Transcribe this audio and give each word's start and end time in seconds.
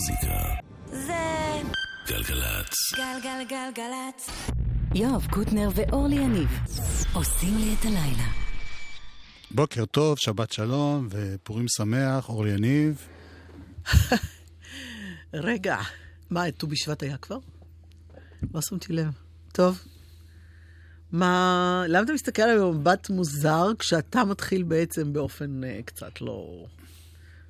המוזיקה. 0.00 0.44
זה 0.86 1.62
גלגלצ. 2.08 2.74
גלגלגלגלצ. 2.96 4.30
יואב 4.94 5.26
קוטנר 5.30 5.68
ואורלי 5.74 6.16
יניב 6.16 6.48
עושים 7.12 7.58
לי 7.58 7.74
את 7.80 7.84
הלילה. 7.84 8.30
בוקר 9.50 9.84
טוב, 9.84 10.18
שבת 10.18 10.52
שלום 10.52 11.08
ופורים 11.10 11.66
שמח, 11.68 12.28
אורלי 12.28 12.50
יניב. 12.50 13.06
רגע, 15.34 15.76
מה, 16.30 16.48
את 16.48 16.56
ט"ו 16.56 16.66
בשבט 16.66 17.02
היה 17.02 17.16
כבר? 17.16 17.38
לא 18.54 18.60
שמתי 18.60 18.92
לב. 18.92 19.12
טוב. 19.52 19.82
מה, 21.12 21.84
למה 21.88 22.04
אתה 22.04 22.12
מסתכל 22.12 22.42
עליי 22.42 22.58
במבט 22.58 23.10
מוזר 23.10 23.66
כשאתה 23.78 24.24
מתחיל 24.24 24.62
בעצם 24.62 25.12
באופן 25.12 25.60
uh, 25.64 25.82
קצת 25.84 26.20
לא 26.20 26.66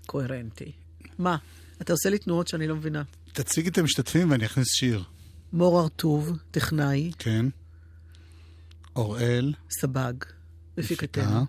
קוהרנטי? 0.06 0.72
מה? 1.18 1.36
אתה 1.80 1.92
עושה 1.92 2.10
לי 2.10 2.18
תנועות 2.18 2.48
שאני 2.48 2.66
לא 2.68 2.76
מבינה. 2.76 3.02
תציג 3.32 3.66
את 3.66 3.78
המשתתפים 3.78 4.30
ואני 4.30 4.46
אכניס 4.46 4.66
שיר. 4.68 5.04
מור 5.52 5.78
הרטוב, 5.78 6.38
טכנאי, 6.50 7.10
כן. 7.18 7.46
אוראל, 8.96 9.54
סבג, 9.80 10.12
מפיקתנו. 10.78 11.46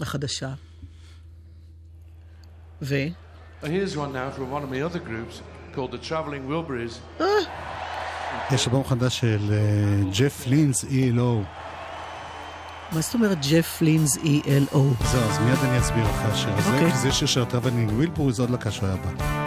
החדשה. 0.00 0.54
ו? 2.82 2.94
Here's 3.62 3.96
one 3.96 4.12
now 4.12 4.30
from 4.36 4.50
one 4.50 4.62
of 4.62 4.70
my 4.70 4.82
other 4.82 5.00
groups 5.00 5.42
called 5.74 5.92
the 5.92 6.08
Travelling 6.08 6.48
Wilburys. 6.50 7.22
יש 8.52 8.66
אלבום 8.68 8.84
חדש 8.84 9.20
של 9.20 9.38
אה, 9.52 10.10
ג'ף 10.18 10.46
לינ'ס, 10.46 10.84
E.L.O. 10.84 11.44
מה 12.92 13.00
זאת 13.00 13.14
אומרת 13.14 13.38
ג'ף 13.50 13.82
לינז 13.82 14.16
E.L.O? 14.16 15.04
זהו, 15.06 15.20
אז 15.22 15.38
מיד 15.38 15.58
אני 15.58 15.78
אסביר 15.78 16.10
אחרי 16.10 16.32
השיר 16.32 16.52
הזה, 16.52 16.72
אוקיי. 16.74 16.92
כי 16.92 16.98
זה 16.98 17.12
שיר 17.12 17.28
של 17.28 17.42
ה 17.42 17.47
Traveling 17.47 17.90
Wilburys, 17.92 18.32
זו 18.32 18.42
עוד 18.42 18.50
להקה 18.50 18.70
שהוא 18.70 18.88
היה 18.88 18.96
בה. 18.96 19.45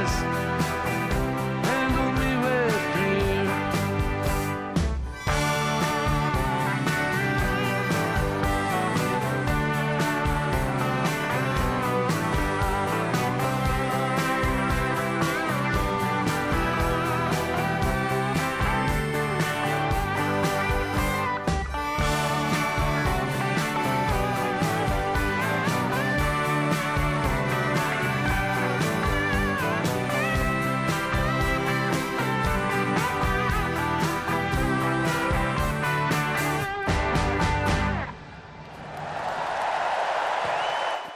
Christmas. 0.00 0.49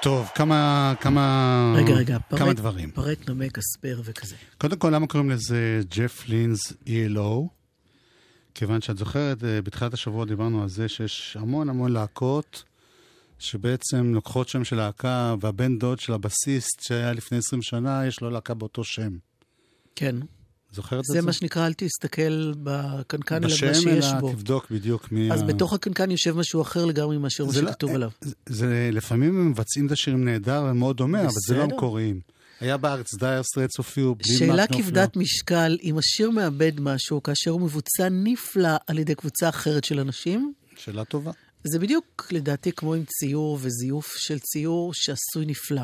טוב, 0.05 0.31
כמה, 0.35 0.95
כמה, 1.01 1.75
רגע, 1.77 1.95
רגע, 1.95 2.19
כמה 2.31 2.39
פרט, 2.39 2.57
דברים. 2.57 2.91
פרט, 2.91 3.31
נמק, 3.31 3.59
הסבר 3.59 4.01
וכזה. 4.05 4.37
קודם 4.59 4.77
כל, 4.77 4.91
למה 4.95 5.07
קוראים 5.07 5.31
לזה 5.31 5.81
ג'ף 5.91 6.29
לינס 6.29 6.73
E.L.O? 6.87 7.49
כיוון 8.55 8.81
שאת 8.81 8.99
זוכרת, 8.99 9.45
אה, 9.45 9.63
בתחילת 9.63 9.95
השבוע 9.95 10.25
דיברנו 10.25 10.63
על 10.63 10.69
זה 10.69 10.89
שיש 10.89 11.37
המון 11.41 11.69
המון 11.69 11.93
להקות 11.93 12.65
שבעצם 13.39 14.15
לוקחות 14.15 14.49
שם 14.49 14.65
של 14.65 14.77
להקה, 14.77 15.35
והבן 15.41 15.79
דוד 15.79 16.01
של 16.01 16.13
הבסיסט 16.13 16.81
שהיה 16.81 17.13
לפני 17.13 17.39
20 17.39 17.63
שנה, 17.63 18.07
יש 18.07 18.21
לו 18.21 18.31
להקה 18.31 18.55
באותו 18.55 18.85
שם. 18.85 19.17
כן. 19.97 20.17
זוכרת 20.75 21.01
את 21.01 21.05
זה 21.05 21.13
זה? 21.13 21.23
מה 21.23 21.33
שנקרא, 21.33 21.67
אל 21.67 21.73
תסתכל 21.77 22.53
בקנקן, 22.63 23.37
אלא 23.45 23.47
בשם, 23.55 23.67
מה 23.67 23.75
שיש 23.75 24.05
אלא 24.05 24.21
בו. 24.21 24.33
תבדוק 24.33 24.67
בדיוק 24.71 25.13
מי... 25.13 25.33
אז 25.33 25.43
ה- 25.43 25.45
בתוך 25.45 25.73
הקנקן 25.73 26.11
יושב 26.11 26.37
משהו 26.37 26.63
אחר 26.63 26.85
לגמרי 26.85 27.19
מאשר 27.19 27.45
מה 27.45 27.53
זה 27.53 27.63
לא- 27.63 27.71
שכתוב 27.71 27.91
אה, 27.91 27.97
עליו. 27.97 28.11
זה- 28.21 28.35
זה, 28.49 28.91
לפעמים 28.93 29.29
הם 29.41 29.51
מבצעים 29.51 29.87
את 29.87 29.93
השירים 29.93 30.25
נהדר 30.25 30.65
ומאוד 30.71 30.97
דומה, 30.97 31.21
אבל 31.21 31.29
זה 31.47 31.55
לא 31.55 31.65
בסדר. 31.65 31.75
המקוריים. 31.75 32.21
היה 32.61 32.77
בארץ 32.77 33.15
דייר 33.15 33.43
סטרייטס 33.43 33.79
הופיעו 33.79 34.15
בלי 34.15 34.39
שאלה 34.39 34.55
מארק 34.57 34.71
נופלר. 34.71 34.87
כבדת 34.87 35.17
משקל, 35.17 35.79
אם 35.83 35.99
השיר 35.99 36.31
מאבד 36.31 36.73
משהו 36.81 37.23
כאשר 37.23 37.51
הוא 37.51 37.61
מבוצע 37.61 38.09
נפלא 38.11 38.69
על 38.87 38.99
ידי 38.99 39.15
קבוצה 39.15 39.49
אחרת 39.49 39.85
של 39.85 40.01
אנשים, 40.01 40.53
שאלה 40.77 41.05
טובה. 41.05 41.31
זה 41.65 41.79
בדיוק, 41.79 42.27
לדעתי, 42.33 42.73
כמו 42.73 42.95
עם 42.95 43.05
ציור 43.05 43.59
וזיוף 43.63 44.15
של 44.17 44.39
ציור 44.39 44.95
שעשוי 44.95 45.47
נפלא. 45.47 45.83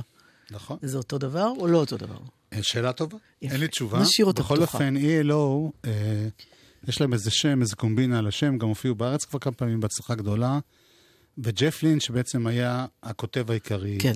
נכון. 0.50 0.76
זה 0.82 0.96
אותו 0.98 1.18
דבר 1.18 1.52
או 1.58 1.66
לא 1.66 1.78
אותו 1.78 1.96
דבר? 1.96 2.18
אה, 2.52 2.62
שאלה 2.62 2.92
טובה. 2.92 3.18
יפה. 3.42 3.52
אין 3.52 3.60
לי 3.60 3.68
תשובה. 3.68 4.00
נשאיר 4.00 4.26
אותה 4.26 4.42
פתוחה. 4.42 4.56
בכל 4.56 4.78
אופן, 4.78 4.96
ELO, 4.96 5.70
אה, 5.84 6.28
יש 6.88 7.00
להם 7.00 7.12
איזה 7.12 7.30
שם, 7.30 7.60
איזה 7.60 7.76
קומבינה 7.76 8.18
על 8.18 8.26
השם, 8.26 8.58
גם 8.58 8.68
הופיעו 8.68 8.94
בארץ 8.94 9.24
כבר 9.24 9.38
כמה 9.38 9.52
פעמים 9.52 9.80
בהצלחה 9.80 10.14
גדולה. 10.14 10.58
וג'ף 11.38 11.82
לין 11.82 12.10
בעצם 12.10 12.46
היה 12.46 12.86
הכותב 13.02 13.50
העיקרי, 13.50 13.98
כן. 14.00 14.12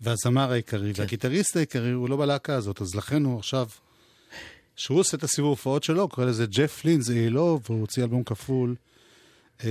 והזמר 0.00 0.52
העיקרי, 0.52 0.92
והגיטריסט 0.96 1.56
העיקרי 1.56 1.90
הוא 1.90 2.08
לא 2.08 2.16
בלהקה 2.16 2.54
הזאת, 2.54 2.82
אז 2.82 2.94
לכן 2.94 3.24
הוא 3.24 3.38
עכשיו, 3.38 3.68
כשהוא 4.76 4.98
עושה 4.98 5.16
את 5.16 5.22
הסיבוב 5.22 5.50
הופעות 5.50 5.84
שלו, 5.84 6.02
הוא 6.02 6.10
קורא 6.10 6.26
לזה 6.26 6.46
Jeff 6.46 6.84
Lynne's 6.84 7.08
ELO, 7.08 7.36
והוא 7.36 7.80
הוציא 7.80 8.02
אלבום 8.02 8.24
כפול 8.24 8.74
אה, 9.64 9.68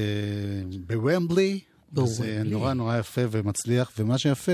בוומבלי, 0.88 1.60
בוומבלי. 1.92 2.44
נורא 2.44 2.74
נורא 2.74 2.98
יפה 2.98 3.22
ומצליח, 3.31 3.92
ומה 3.98 4.18
שיפה, 4.18 4.51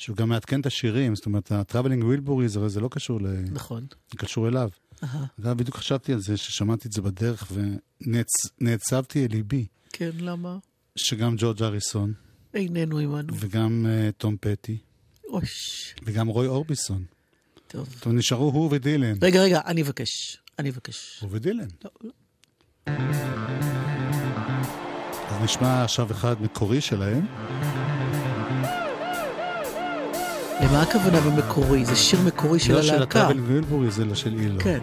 שהוא 0.00 0.16
גם 0.16 0.28
מעדכן 0.28 0.60
את 0.60 0.66
השירים, 0.66 1.14
זאת 1.14 1.26
אומרת, 1.26 1.52
ה 1.52 1.57
Traveling 1.57 2.04
Wilburys, 2.04 2.56
הרי 2.56 2.68
זה 2.68 2.80
לא 2.80 2.88
קשור 2.88 3.20
ל... 3.20 3.26
נכון. 3.52 3.86
זה 4.10 4.18
קשור 4.18 4.48
אליו. 4.48 4.70
אגב, 5.40 5.58
בדיוק 5.58 5.76
חשבתי 5.76 6.12
על 6.12 6.20
זה, 6.20 6.36
ששמעתי 6.36 6.88
את 6.88 6.92
זה 6.92 7.02
בדרך, 7.02 7.52
ונעצבתי 8.60 9.24
אל 9.24 9.30
ליבי, 9.30 9.66
כן, 9.92 10.10
למה? 10.18 10.58
שגם 10.96 11.34
ג'ורג' 11.38 11.62
אריסון, 11.62 12.12
איננו 12.54 12.98
עמנו. 12.98 13.34
וגם 13.40 13.86
uh, 13.86 14.12
תום 14.12 14.36
פטי, 14.40 14.78
אוש, 15.28 15.94
וגם 16.04 16.26
רוי 16.26 16.46
אורביסון. 16.46 17.04
טוב. 17.66 17.88
זאת 17.94 18.06
אומרת, 18.06 18.18
נשארו 18.18 18.50
הוא 18.50 18.68
ודילן. 18.72 19.14
רגע, 19.22 19.42
רגע, 19.42 19.60
אני 19.66 19.82
אבקש. 19.82 20.36
אני 20.58 20.70
אבקש. 20.70 21.18
הוא 21.20 21.30
ודילן. 21.32 21.68
לא, 21.84 21.90
לא. 22.04 22.10
אז 25.28 25.42
נשמע 25.42 25.84
עכשיו 25.84 26.10
אחד 26.10 26.42
מקורי 26.42 26.80
שלהם. 26.80 27.26
למה 30.62 30.82
הכוונה 30.82 31.20
במקורי? 31.20 31.84
זה 31.84 31.96
שיר 31.96 32.20
מקורי 32.26 32.58
של 32.58 32.72
לא 32.72 32.82
של 32.82 32.94
הלהקה. 32.94 33.18
ה 33.20 33.23
Traveling 33.23 33.50
Wilburys, 33.50 34.00
אלא 34.00 34.14
של 34.14 34.34
ELO. 34.40 34.60
כן. 34.60 34.78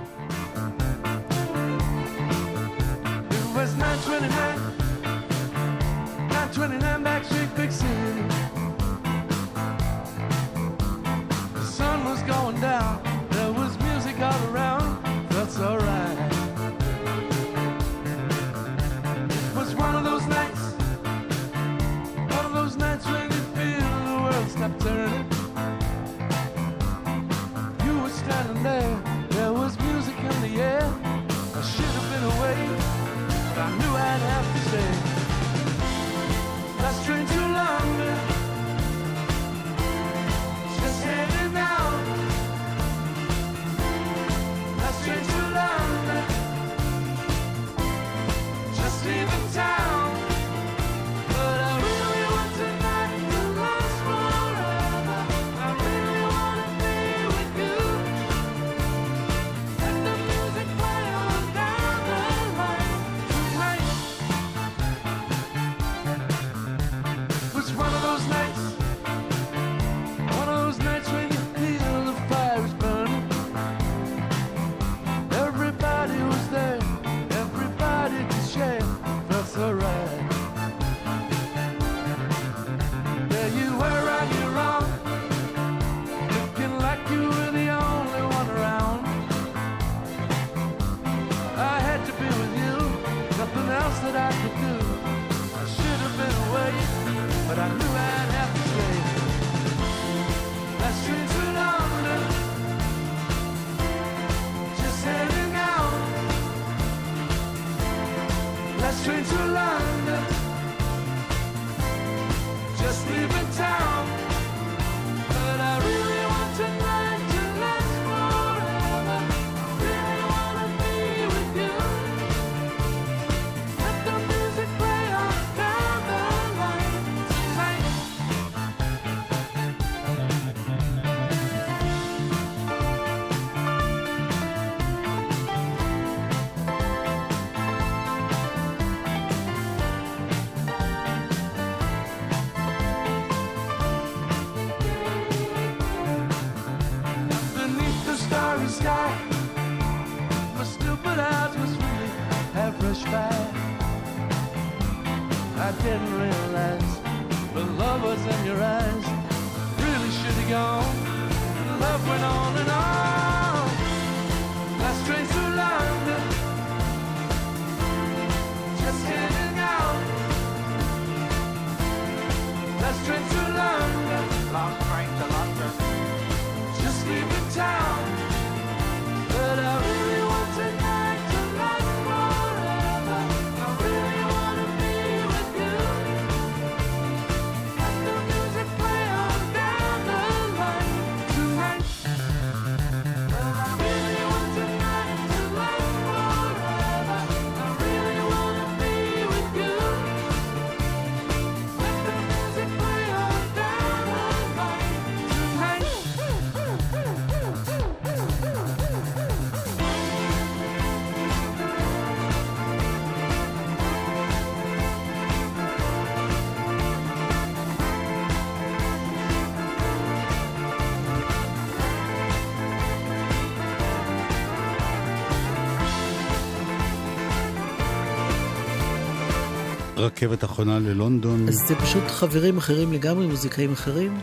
רכבת 230.08 230.44
אחרונה 230.44 230.80
ללונדון. 230.80 231.48
אז 231.48 231.56
זה 231.68 231.76
פשוט 231.76 232.04
חברים 232.08 232.58
אחרים 232.58 232.94
לגמרי, 232.94 233.28
מוזיקאים 233.28 233.72
אחרים? 233.72 234.20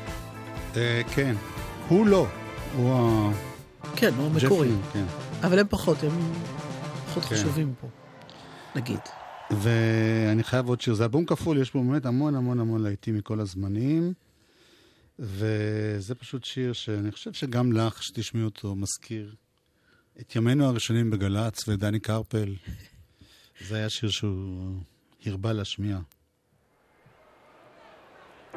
אה, 0.76 1.00
כן. 1.14 1.34
הוא 1.88 2.06
לא. 2.06 2.26
הוא 2.76 2.94
ה... 2.94 3.32
כן, 3.96 4.14
הוא 4.16 4.26
המקורי. 4.26 4.68
כן. 4.92 5.04
אבל 5.42 5.58
הם 5.58 5.66
פחות, 5.70 6.02
הם 6.02 6.32
פחות 7.06 7.24
כן. 7.24 7.36
חשובים 7.36 7.74
פה, 7.80 7.88
נגיד. 8.76 9.00
ואני 9.50 10.42
חייב 10.42 10.68
עוד 10.68 10.80
שיר. 10.80 10.94
זה 10.94 11.04
אבום 11.04 11.24
כפול, 11.24 11.58
יש 11.58 11.70
פה 11.70 11.78
באמת 11.78 12.06
המון 12.06 12.34
המון 12.34 12.60
המון 12.60 12.82
להיטים 12.82 13.16
מכל 13.16 13.40
הזמנים. 13.40 14.12
וזה 15.18 16.14
פשוט 16.14 16.44
שיר 16.44 16.72
שאני 16.72 17.12
חושב 17.12 17.32
שגם 17.32 17.72
לך, 17.72 18.02
שתשמעי 18.02 18.44
אותו, 18.44 18.74
מזכיר 18.74 19.34
את 20.20 20.36
ימינו 20.36 20.66
הראשונים 20.66 21.10
בגל"צ 21.10 21.68
ודני 21.68 22.00
קרפל. 22.00 22.54
זה 23.68 23.76
היה 23.76 23.90
שיר 23.90 24.10
שהוא... 24.10 24.76
הרבה 25.30 25.52
להשמיע. 25.52 25.98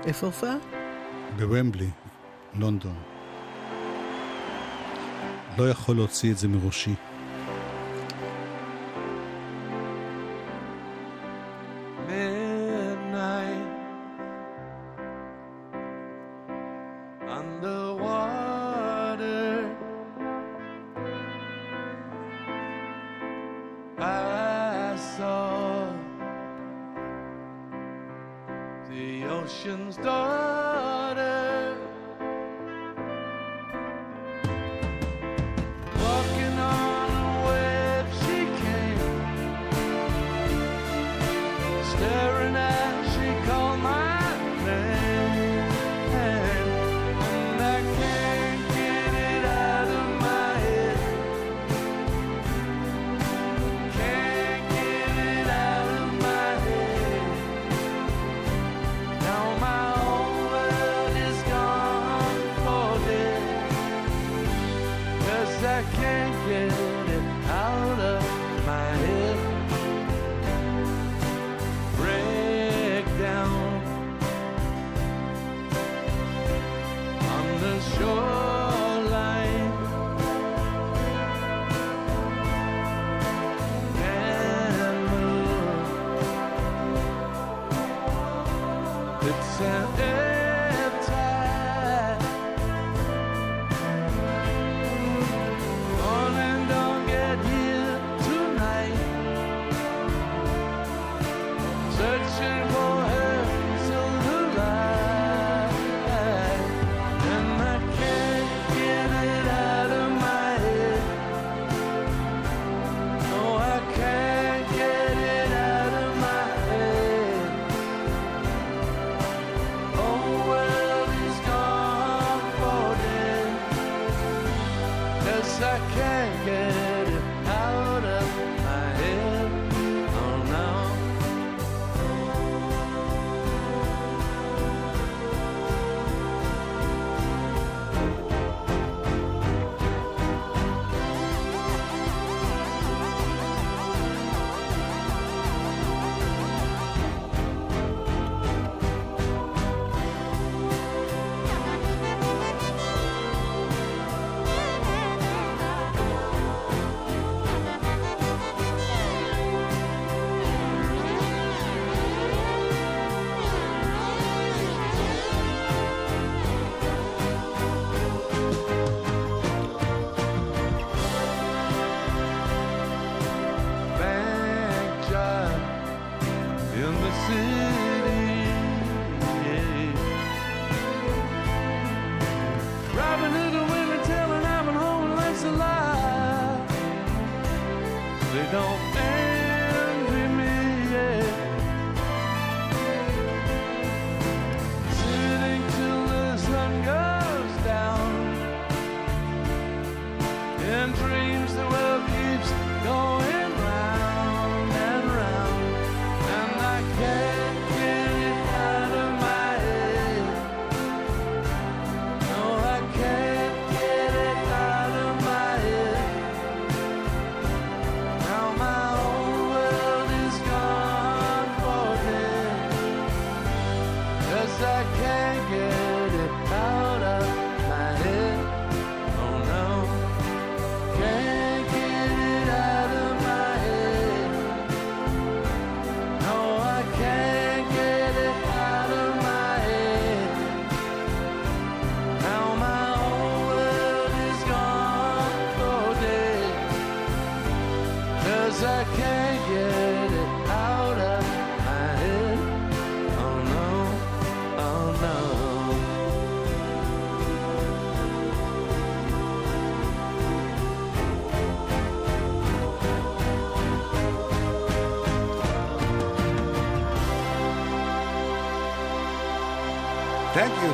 איפה 0.05 0.25
הופעה? 0.25 0.55
בוומבלי, 1.37 1.89
לונדון. 2.53 3.03
לא 5.57 5.69
יכול 5.69 5.95
להוציא 5.95 6.31
את 6.31 6.37
זה 6.37 6.47
מראשי. 6.47 6.93
ocean's 29.47 29.95
dark. 29.95 30.66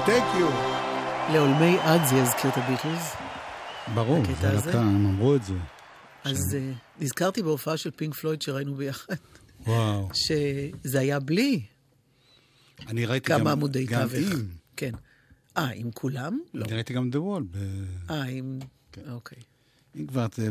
Thank 0.05 0.35
you. 0.39 0.45
לעולמי 1.33 1.77
עד 1.79 2.01
זה 2.09 2.15
יזכיר 2.15 2.51
את 2.51 2.57
הביטלס. 2.57 3.13
ברור, 3.93 4.23
זה 4.41 4.49
הזה? 4.49 4.69
לקה, 4.69 4.79
הם 4.79 5.05
אמרו 5.05 5.35
את 5.35 5.43
זה. 5.43 5.53
אז 6.23 6.55
אה, 6.55 6.71
נזכרתי 6.99 7.43
בהופעה 7.43 7.77
של 7.77 7.91
פינק 7.91 8.13
פלויד 8.13 8.41
שראינו 8.41 8.75
ביחד, 8.75 9.15
וואו. 9.67 10.09
שזה 10.83 10.99
היה 10.99 11.19
בלי 11.19 11.65
אני 12.87 13.05
ראיתי 13.05 13.31
גם... 13.31 13.39
כמה 13.39 13.51
עמודי 13.51 13.85
גם 13.85 14.01
תווך. 14.01 14.33
עם. 14.33 14.47
כן. 14.77 14.91
אה, 15.57 15.69
עם 15.73 15.91
כולם? 15.91 16.39
לא. 16.53 16.65
אני 16.65 16.73
ראיתי 16.73 16.93
גם 16.93 17.09
The 17.13 17.17
Wall. 17.17 17.43
ב- 17.51 18.11
אה, 18.11 18.23
עם... 18.23 18.59
כן. 18.91 19.01
אוקיי. 19.11 19.37
אם 19.95 20.07
כבר 20.07 20.25
את 20.25 20.39
אה, 20.39 20.45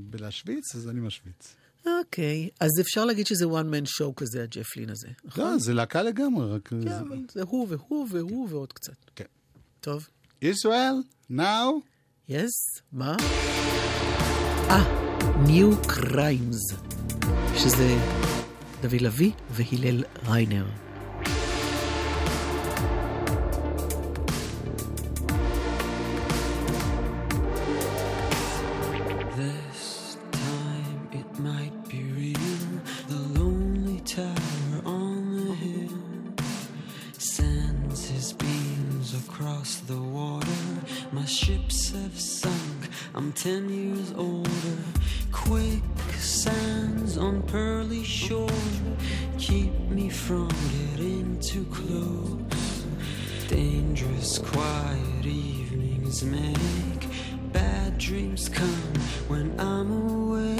בלהשוויץ, 0.00 0.74
אז 0.74 0.88
אני 0.88 1.00
משוויץ. 1.00 1.56
אוקיי. 1.98 2.48
אז 2.60 2.70
אפשר 2.80 3.04
להגיד 3.04 3.26
שזה 3.26 3.44
one 3.44 3.48
man 3.48 3.88
show 3.88 4.12
כזה, 4.16 4.42
הג'פלין 4.42 4.90
הזה, 4.90 5.08
נכון? 5.24 5.44
לא, 5.44 5.58
זה 5.58 5.74
להקה 5.74 6.02
לגמרי, 6.02 6.50
רק... 6.54 6.68
כן, 6.68 6.88
אבל 6.88 7.18
זה 7.32 7.42
הוא 7.42 7.66
והוא 7.70 8.06
והוא 8.10 8.48
ועוד 8.50 8.72
קצת. 8.72 8.92
כן. 9.16 9.24
טוב. 9.80 10.08
ישראל, 10.42 10.94
now? 11.30 11.34
יס? 12.28 12.52
מה? 12.92 13.16
אה, 14.70 15.06
New 15.46 15.86
Crimes, 15.88 16.74
שזה 17.56 17.98
דוד 18.82 19.00
לביא 19.00 19.32
והלל 19.50 20.04
ריינר. 20.28 20.85
Make 56.22 57.52
bad 57.52 57.98
dreams 57.98 58.48
come 58.48 58.94
when 59.28 59.58
I'm 59.60 59.90
awake. 59.90 60.55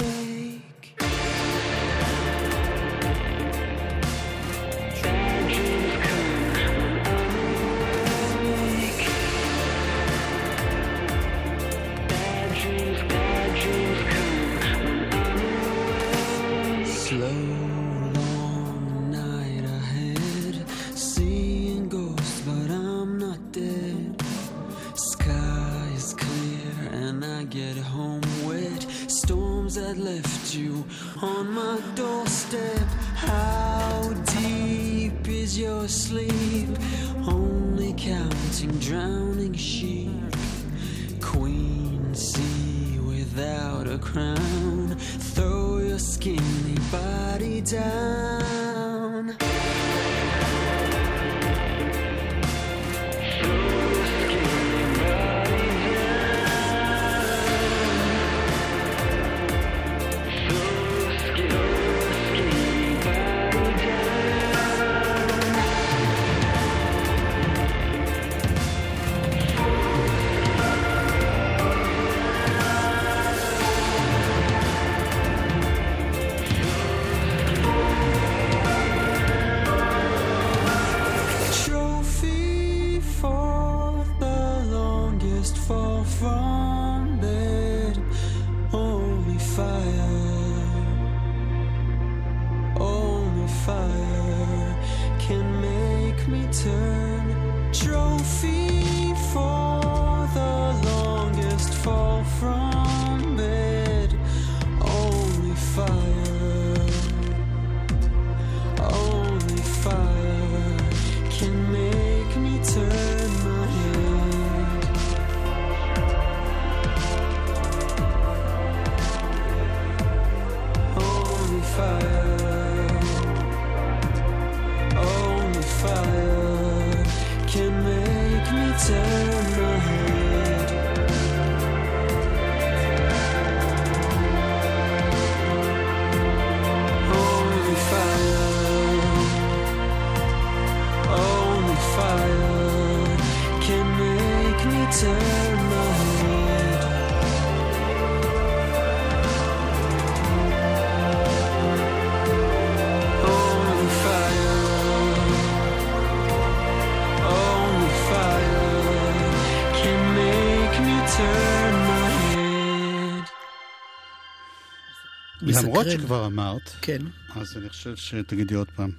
למרות 165.61 165.85
מסקרן. 165.85 166.01
שכבר 166.01 166.25
אמרת, 166.25 166.69
כן. 166.81 167.01
אז 167.35 167.57
אני 167.57 167.69
חושב 167.69 167.95
שתגידי 167.95 168.55
עוד 168.55 168.67
פעם. 168.75 168.91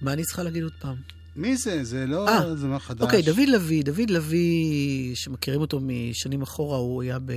מה 0.00 0.12
אני 0.12 0.22
צריכה 0.22 0.42
להגיד 0.42 0.62
עוד 0.62 0.72
פעם? 0.78 0.96
מי 1.36 1.56
זה? 1.56 1.84
זה 1.84 2.06
לא 2.06 2.28
אה, 2.28 2.54
דבר 2.54 2.78
חדש. 2.78 3.00
אוקיי, 3.00 3.22
דוד 3.22 3.48
לביא, 3.48 3.84
דוד 3.84 4.10
לביא, 4.10 5.14
שמכירים 5.14 5.60
אותו 5.60 5.80
משנים 5.82 6.42
אחורה, 6.42 6.78
הוא 6.78 7.02
היה 7.02 7.18
ב... 7.24 7.32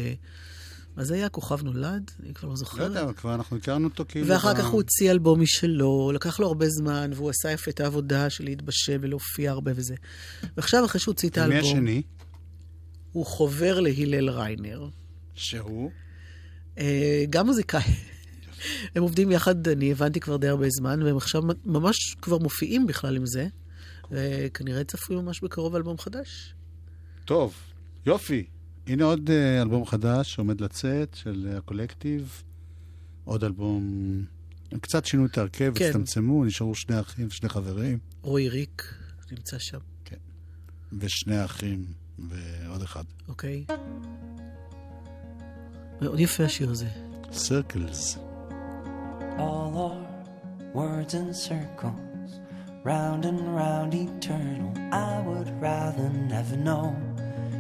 מה 0.96 1.04
זה 1.04 1.16
היה? 1.16 1.30
כוכב 1.30 1.64
נולד? 1.64 2.12
אני 2.24 2.34
כבר 2.34 2.48
לא 2.48 2.54
לא 2.54 2.58
זוכרת. 2.58 2.88
יודע, 2.88 3.04
אבל 3.04 3.14
כבר 3.14 3.36
אנחנו 3.36 3.58
הכרנו 3.58 3.88
אותו 3.88 4.06
כאילו... 4.08 4.28
ואחר 4.28 4.56
כך 4.56 4.66
הוא 4.66 4.74
הוציא 4.74 5.12
אלבום 5.12 5.42
משלו, 5.42 6.12
לקח 6.16 6.40
לו 6.40 6.48
הרבה 6.48 6.70
זמן, 6.70 7.12
והוא 7.16 7.30
עשה 7.30 7.52
יפה 7.52 7.72
את 7.72 7.80
העבודה 7.80 8.30
של 8.30 8.44
להתבשל 8.44 8.98
ולהופיע 9.02 9.52
הרבה 9.52 9.72
וזה. 9.76 9.96
ועכשיו, 10.58 10.86
אחרי 10.86 11.02
שהוא 11.02 11.12
הוציא 11.12 11.30
את 11.30 11.38
האלבום, 11.38 11.60
השני? 11.60 12.02
הוא 13.12 13.26
חובר 13.26 13.80
להלל 13.80 14.30
ריינר. 14.30 14.90
שהוא? 15.36 15.92
אה, 16.78 17.24
גם 17.30 17.46
מוזיקאי. 17.46 17.82
הם 18.96 19.04
עובדים 19.04 19.32
יחד, 19.32 19.68
אני 19.68 19.92
הבנתי 19.92 20.20
כבר 20.20 20.38
די 20.38 20.48
הרבה 20.48 20.68
זמן, 20.70 21.04
והם 21.04 21.18
עכשיו 21.18 21.42
ממש 21.66 21.96
כבר 22.22 22.38
מופיעים 22.38 22.88
בכלל 22.88 23.16
עם 23.16 23.26
זה. 23.26 23.48
וכנראה 24.12 24.84
צפוי 24.84 25.16
ממש 25.16 25.42
בקרוב 25.42 25.76
אלבום 25.76 25.98
חדש. 25.98 26.54
טוב, 27.26 27.54
יופי. 28.06 28.46
הנה 28.88 29.04
עוד 29.04 29.30
אה, 29.30 29.62
אלבום 29.62 29.86
חדש 29.86 30.34
שעומד 30.34 30.62
לצאת, 30.62 31.16
של 31.16 31.48
אה, 31.52 31.58
הקולקטיב. 31.58 32.44
עוד 33.24 33.44
אלבום... 33.44 34.24
הם 34.72 34.80
קצת 34.80 35.06
שינו 35.06 35.26
את 35.26 35.38
ההרכב, 35.38 35.72
כן. 35.76 35.86
הצטמצמו, 35.86 36.46
נשארו 36.46 36.76
שני 36.76 37.00
אחים, 37.00 37.30
שני 37.30 37.50
חברים. 37.50 37.98
רועי 38.22 38.50
ריק 38.50 38.94
נמצא 39.32 39.60
שם. 39.60 39.80
כן. 40.06 40.16
ושני 41.00 41.46
אחים 41.46 41.86
ועוד 42.30 42.82
אחד. 42.82 43.04
אוקיי. 43.28 43.66
מאוד 46.02 46.20
יפה 46.20 46.44
השיר 46.44 46.70
הזה. 46.70 46.88
Circles. 47.32 48.35
All 49.38 49.78
our 49.78 50.74
words 50.74 51.14
in 51.14 51.34
circles, 51.34 52.40
round 52.84 53.26
and 53.26 53.56
round 53.56 53.94
eternal. 53.94 54.74
I 54.94 55.22
would 55.22 55.62
rather 55.62 56.10
never 56.10 56.56
know. 56.56 56.96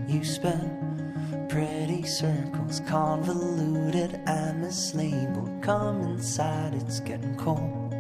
You 0.08 0.24
spin 0.24 1.48
pretty 1.50 2.04
circles, 2.04 2.82
convoluted 2.88 4.20
and 4.26 4.64
mislabeled. 4.64 5.62
Come 5.62 6.02
inside, 6.02 6.74
it's 6.76 7.00
getting 7.00 7.36
cold. 7.36 7.94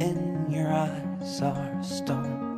In 0.00 0.46
your 0.48 0.72
eyes 0.72 1.42
are 1.42 1.82
stones. 1.82 2.51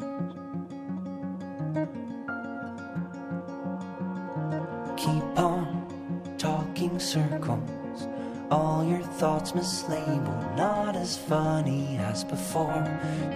All 8.54 8.84
your 8.84 9.02
thoughts 9.02 9.50
mislabeled, 9.50 10.56
not 10.56 10.94
as 10.94 11.16
funny 11.16 11.98
as 11.98 12.22
before. 12.22 12.86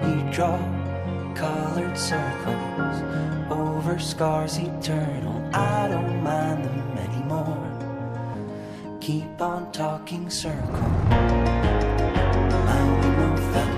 You 0.04 0.22
draw 0.30 0.60
colored 1.34 1.98
circles 1.98 3.02
over 3.50 3.98
scars 3.98 4.58
eternal. 4.58 5.36
I 5.52 5.88
don't 5.88 6.22
mind 6.22 6.64
them 6.66 6.98
anymore. 6.98 7.66
Keep 9.00 9.40
on 9.40 9.72
talking 9.72 10.30
circles. 10.30 10.84
I 12.68 12.80
move 13.18 13.52
them 13.54 13.77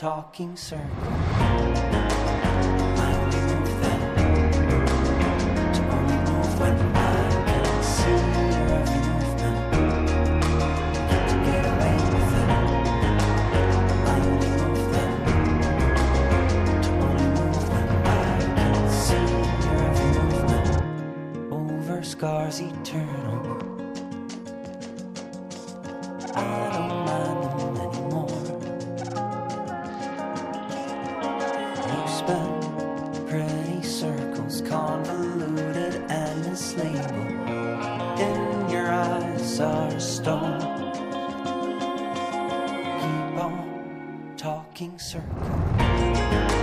talking 0.00 0.56
circle. 0.56 0.86
walking 44.80 44.98
circle. 44.98 46.59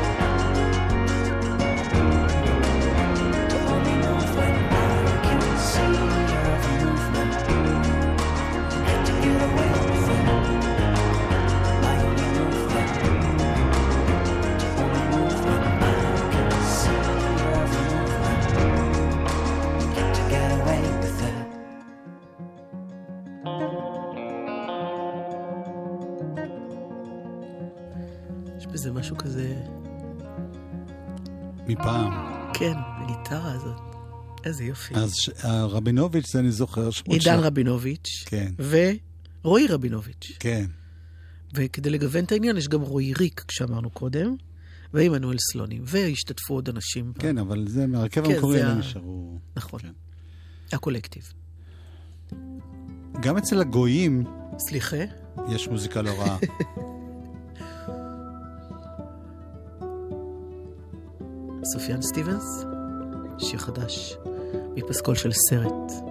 מפעם. 31.79 32.11
כן, 32.53 32.73
הגיטרה 32.77 33.51
הזאת. 33.53 33.81
איזה 34.45 34.63
יופי. 34.63 34.95
אז 34.95 35.13
ש- 35.15 35.29
רבינוביץ', 35.45 36.31
זה 36.31 36.39
אני 36.39 36.51
זוכר. 36.51 36.89
עידן 37.05 37.19
של- 37.21 37.31
רבינוביץ', 37.31 38.23
כן. 38.25 38.51
ורועי 39.43 39.67
רבינוביץ'. 39.67 40.31
כן. 40.39 40.65
וכדי 41.53 41.89
לגוון 41.89 42.23
את 42.23 42.31
העניין, 42.31 42.57
יש 42.57 42.67
גם 42.67 42.81
רועי 42.81 43.13
ריק, 43.13 43.43
כשאמרנו 43.47 43.89
קודם, 43.89 44.35
ועמנואל 44.93 45.37
סלונים, 45.51 45.81
והשתתפו 45.85 46.53
עוד 46.53 46.69
אנשים. 46.69 47.13
ב- 47.13 47.19
כן, 47.21 47.37
אבל 47.37 47.65
זה 47.67 47.87
מהרכב 47.87 48.25
כן, 48.25 48.31
המקורי, 48.35 48.63
לא 48.63 48.67
ה- 48.69 48.73
נשארו... 48.73 49.37
נכון. 49.57 49.79
כן. 49.79 49.91
הקולקטיב. 50.71 51.33
גם 53.21 53.37
אצל 53.37 53.61
הגויים 53.61 54.23
סליחה? 54.59 54.97
יש 55.49 55.67
מוזיקה 55.67 56.01
לא 56.01 56.09
רעה. 56.19 56.37
סופיאן 61.77 62.01
סטיבנס, 62.01 62.65
שיר 63.37 63.59
חדש, 63.59 64.17
מפסקול 64.75 65.15
של 65.15 65.31
סרט. 65.49 66.06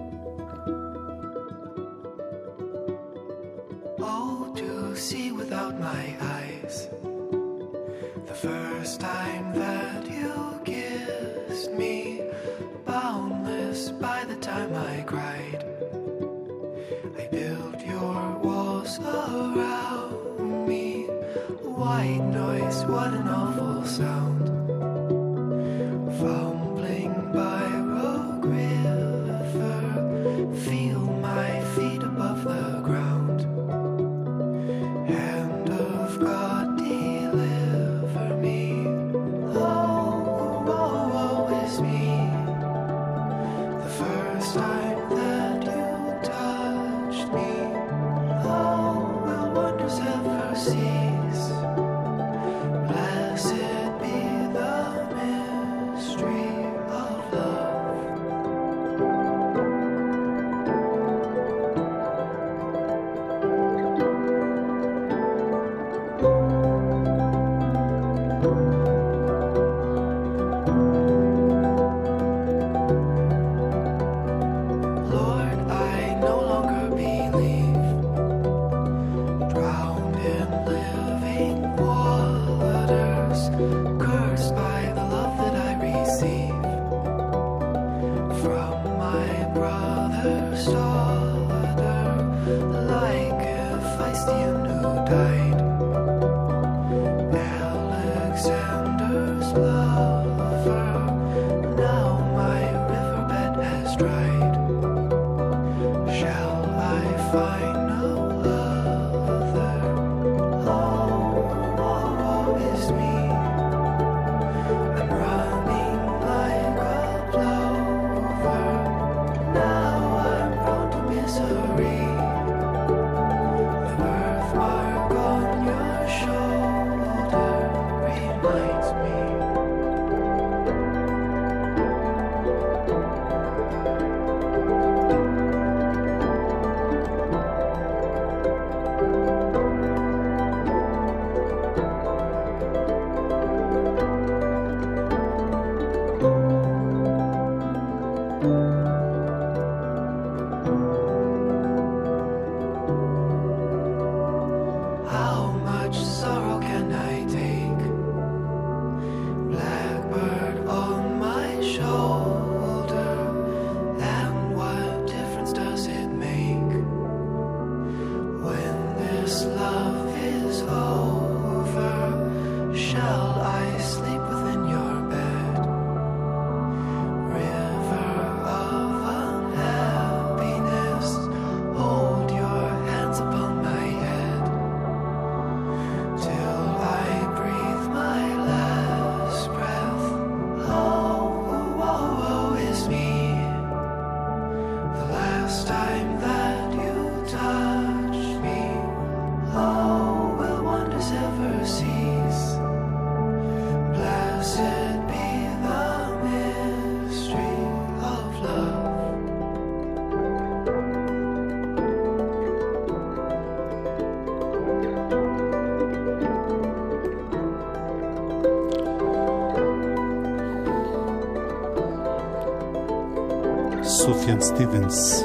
סופיאן 224.27 224.41
סטיבנס. 224.41 225.23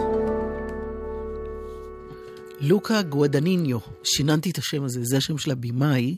לוקה 2.61 3.03
גואדניניו, 3.03 3.79
שיננתי 4.05 4.51
את 4.51 4.59
השם 4.59 4.85
הזה, 4.85 5.01
זה 5.03 5.17
השם 5.17 5.39
של 5.39 5.51
הבמאי 5.51 6.17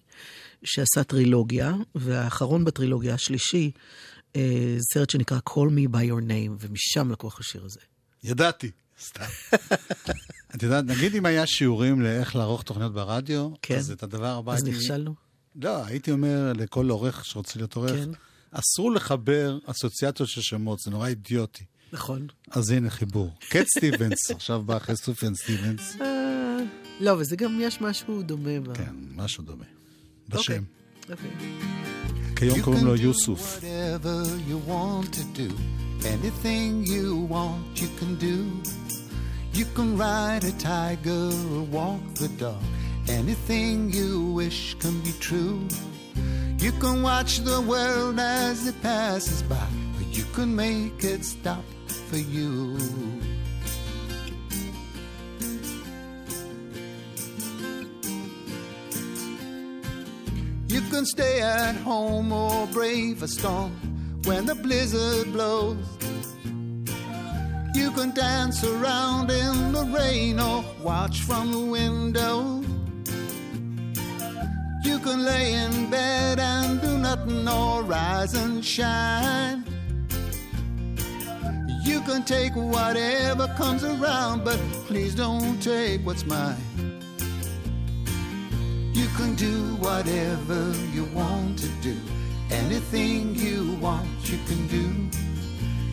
שעשה 0.64 1.04
טרילוגיה, 1.04 1.74
והאחרון 1.94 2.64
בטרילוגיה, 2.64 3.14
השלישי, 3.14 3.70
אה, 4.36 4.76
סרט 4.92 5.10
שנקרא 5.10 5.38
Call 5.48 5.52
Me 5.52 5.94
By 5.94 6.10
Your 6.10 6.28
Name, 6.28 6.56
ומשם 6.60 7.10
לקוח 7.10 7.40
השיר 7.40 7.64
הזה. 7.64 7.80
ידעתי, 8.24 8.70
סתם. 9.02 9.24
את 10.54 10.62
יודעת, 10.62 10.84
נגיד 10.84 11.14
אם 11.14 11.26
היה 11.26 11.46
שיעורים 11.46 12.00
לאיך 12.00 12.36
לערוך 12.36 12.62
תוכניות 12.62 12.92
ברדיו, 12.92 13.50
כן. 13.62 13.76
אז 13.76 13.90
את 13.90 14.02
הדבר 14.02 14.38
הבא 14.38 14.52
אז 14.52 14.64
הייתי... 14.64 14.78
נכשלנו? 14.78 15.14
לא, 15.56 15.84
הייתי 15.84 16.10
אומר 16.10 16.52
לכל 16.56 16.88
עורך 16.88 17.24
שרוצה 17.24 17.58
להיות 17.58 17.74
עורך, 17.74 17.90
כן. 17.90 18.10
אסור 18.50 18.92
לחבר 18.92 19.58
אסוציאציות 19.66 20.28
של 20.28 20.40
שמות, 20.42 20.78
זה 20.78 20.90
נורא 20.90 21.08
אידיוטי. 21.08 21.64
נכון. 21.92 22.26
אז 22.50 22.70
הנה 22.70 22.90
חיבור. 22.90 23.30
קט 23.48 23.66
סטיבנס, 23.78 24.30
עכשיו 24.30 24.62
בא 24.62 24.76
אחרי 24.76 24.96
סופיאן 24.96 25.34
סטיבנס. 25.34 25.96
אה, 26.00 26.56
לא, 27.00 27.16
וזה 27.18 27.36
גם 27.36 27.58
יש 27.60 27.80
משהו 27.80 28.22
דומה. 28.22 28.74
כן, 28.74 28.94
משהו 29.14 29.44
דומה. 29.44 29.64
אוקיי. 30.32 30.40
בשם. 30.40 30.62
אוקיי. 31.10 31.30
כיום 32.36 32.60
קוראים 32.62 32.86
לו 32.86 32.96
יוסוף. 32.96 33.60
Anything 36.18 36.84
you 36.94 37.08
want, 37.34 37.80
you 37.80 37.88
can 37.98 38.12
do. 38.28 38.36
You 39.58 39.64
can 39.76 39.96
ride 39.96 40.44
a 40.44 40.54
tiger 40.74 41.26
or 41.54 41.62
walk 41.76 42.04
the 42.22 42.30
dog. 42.44 42.62
Anything 43.08 43.90
you 43.98 44.10
wish 44.40 44.60
can 44.82 44.96
be 45.06 45.14
true. 45.28 45.60
You 46.64 46.72
can 46.82 46.96
watch 47.02 47.32
the 47.50 47.60
world 47.72 48.16
as 48.18 48.66
it 48.70 48.76
passes 48.82 49.40
by, 49.54 49.68
but 49.96 50.08
you 50.18 50.24
can 50.36 50.54
make 50.54 50.98
it 51.12 51.24
stop 51.24 51.64
for 52.08 52.18
you. 52.18 52.78
You 60.68 60.80
can 60.90 61.06
stay 61.06 61.40
at 61.40 61.76
home 61.76 62.32
or 62.32 62.66
brave 62.68 63.22
a 63.22 63.28
storm 63.28 63.72
when 64.24 64.46
the 64.46 64.54
blizzard 64.54 65.32
blows. 65.32 65.86
You 67.74 67.90
can 67.90 68.12
dance 68.12 68.64
around 68.64 69.30
in 69.30 69.72
the 69.72 69.84
rain 69.84 70.40
or 70.40 70.64
watch 70.82 71.22
from 71.22 71.52
the 71.52 71.60
window. 71.60 72.62
You 74.84 74.98
can 74.98 75.24
lay 75.24 75.52
in 75.54 75.90
bed 75.90 76.38
and 76.38 76.80
do 76.80 76.98
nothing 76.98 77.48
or 77.48 77.82
rise 77.82 78.34
and 78.34 78.64
shine. 78.64 79.73
You 81.84 82.00
can 82.00 82.24
take 82.24 82.54
whatever 82.54 83.46
comes 83.58 83.84
around, 83.84 84.42
but 84.42 84.58
please 84.86 85.14
don't 85.14 85.62
take 85.62 86.00
what's 86.00 86.24
mine. 86.24 86.56
You 88.94 89.06
can 89.16 89.34
do 89.34 89.76
whatever 89.76 90.72
you 90.94 91.04
want 91.12 91.58
to 91.58 91.68
do. 91.82 91.94
Anything 92.50 93.34
you 93.34 93.76
want, 93.82 94.08
you 94.30 94.38
can 94.46 94.66
do. 94.68 95.10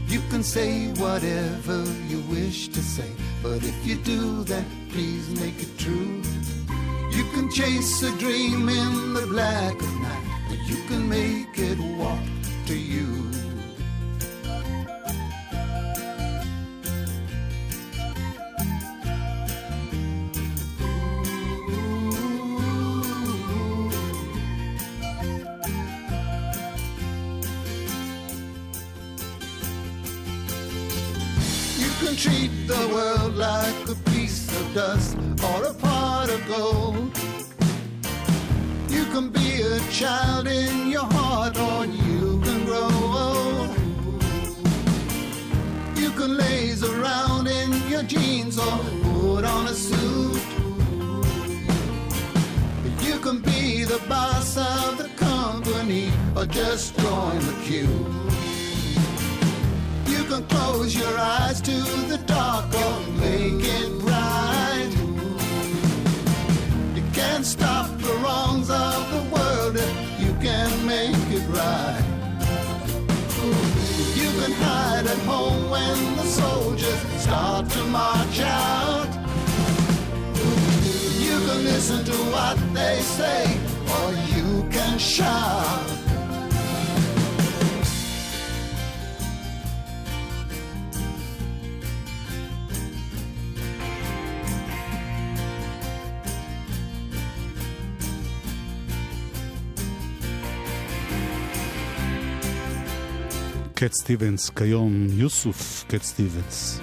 You 0.07 0.21
can 0.29 0.43
say 0.43 0.87
whatever 0.93 1.83
you 2.07 2.21
wish 2.29 2.69
to 2.69 2.81
say. 2.81 3.11
But 3.43 3.63
if 3.63 3.85
you 3.85 3.95
do 3.95 4.43
that, 4.45 4.65
please 4.91 5.29
make 5.41 5.61
it 5.61 5.77
true. 5.77 6.21
You 7.11 7.23
can 7.33 7.51
chase 7.51 8.01
a 8.03 8.17
dream 8.17 8.69
in 8.69 9.13
the 9.13 9.27
black 9.27 9.73
of 9.73 9.93
night, 10.01 10.45
but 10.47 10.59
you 10.69 10.77
can 10.87 11.09
make 11.09 11.59
it 11.59 11.77
walk 11.97 12.23
to 12.67 12.77
you. 12.77 13.50
Gold. 36.51 37.17
You 38.89 39.05
can 39.13 39.29
be 39.29 39.61
a 39.61 39.79
child 39.89 40.47
in 40.47 40.89
your 40.89 41.07
heart 41.17 41.57
or 41.57 41.85
you 41.85 42.41
can 42.45 42.65
grow 42.65 42.91
old. 43.23 43.69
You 46.01 46.09
can 46.19 46.31
laze 46.35 46.83
around 46.83 47.47
in 47.47 47.69
your 47.87 48.03
jeans 48.03 48.57
or 48.59 48.77
put 49.03 49.43
on 49.45 49.67
a 49.67 49.75
suit. 49.87 50.41
You 53.07 53.17
can 53.25 53.39
be 53.39 53.85
the 53.85 54.01
boss 54.09 54.57
of 54.57 54.97
the 54.97 55.09
company 55.27 56.11
or 56.35 56.45
just 56.45 56.97
join 56.99 57.39
the 57.49 57.55
queue. 57.65 57.99
You 60.13 60.23
can 60.25 60.43
close 60.47 60.93
your 60.95 61.15
eyes 61.17 61.61
to 61.61 61.77
the 62.11 62.19
dark 62.25 62.73
or 62.85 62.95
make 63.25 63.63
it 63.79 63.91
bright. 64.01 64.80
Can't 67.41 67.53
stop 67.59 67.97
the 67.97 68.13
wrongs 68.17 68.69
of 68.69 69.09
the 69.09 69.35
world 69.35 69.75
if 69.75 70.21
you 70.21 70.31
can 70.43 70.69
make 70.85 71.15
it 71.33 71.43
right. 71.49 72.03
You 74.13 74.29
can 74.39 74.51
hide 74.51 75.07
at 75.07 75.17
home 75.25 75.71
when 75.71 76.17
the 76.17 76.23
soldiers 76.23 76.99
start 77.17 77.67
to 77.71 77.83
march 77.85 78.41
out. 78.41 79.09
You 81.17 81.39
can 81.47 81.63
listen 81.63 82.05
to 82.05 82.17
what 82.29 82.57
they 82.75 82.99
say 83.01 83.57
or 83.89 84.11
you 84.35 84.69
can 84.69 84.99
shout. 84.99 86.00
קט 103.81 103.93
סטיבנס, 103.93 104.49
כיום 104.49 105.07
יוסוף 105.09 105.85
קט 105.87 106.01
סטיבנס. 106.01 106.79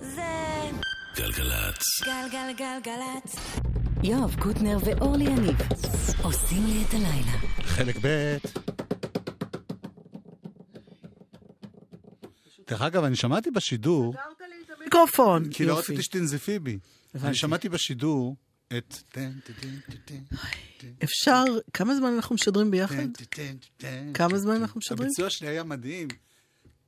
זה 0.00 0.22
גלגלצ. 1.16 1.82
גלגלגלגלצ. 2.04 3.36
יואב 4.02 4.34
קוטנר 4.38 4.78
ואורלי 4.84 5.24
יניב 5.24 5.56
עושים 6.22 6.66
לי 6.66 6.84
את 6.88 6.94
הלילה. 6.94 7.38
חלק 7.62 7.96
ב'. 8.02 8.36
דרך 12.70 12.82
אגב, 12.82 13.04
אני 13.04 13.16
שמעתי 13.16 13.50
בשידור, 13.50 14.14
מיקרופון. 14.84 15.50
כי 15.50 15.64
לא. 15.64 15.78
רציתי 15.78 16.02
שתנזפי 16.02 16.58
בי. 16.58 16.78
אני 17.14 17.34
שמעתי 17.34 17.68
בשידור 17.68 18.36
את... 18.78 18.94
אפשר, 21.04 21.44
כמה 21.72 21.96
זמן 21.96 22.12
אנחנו 22.12 22.34
משדרים 22.34 22.70
ביחד? 22.70 22.94
כמה 24.14 24.38
זמן. 24.38 24.54
אנחנו 24.54 24.78
משדרים? 24.78 25.02
הביצוע 25.02 25.30
שלי 25.30 25.48
היה 25.48 25.64
מדהים. 25.64 26.08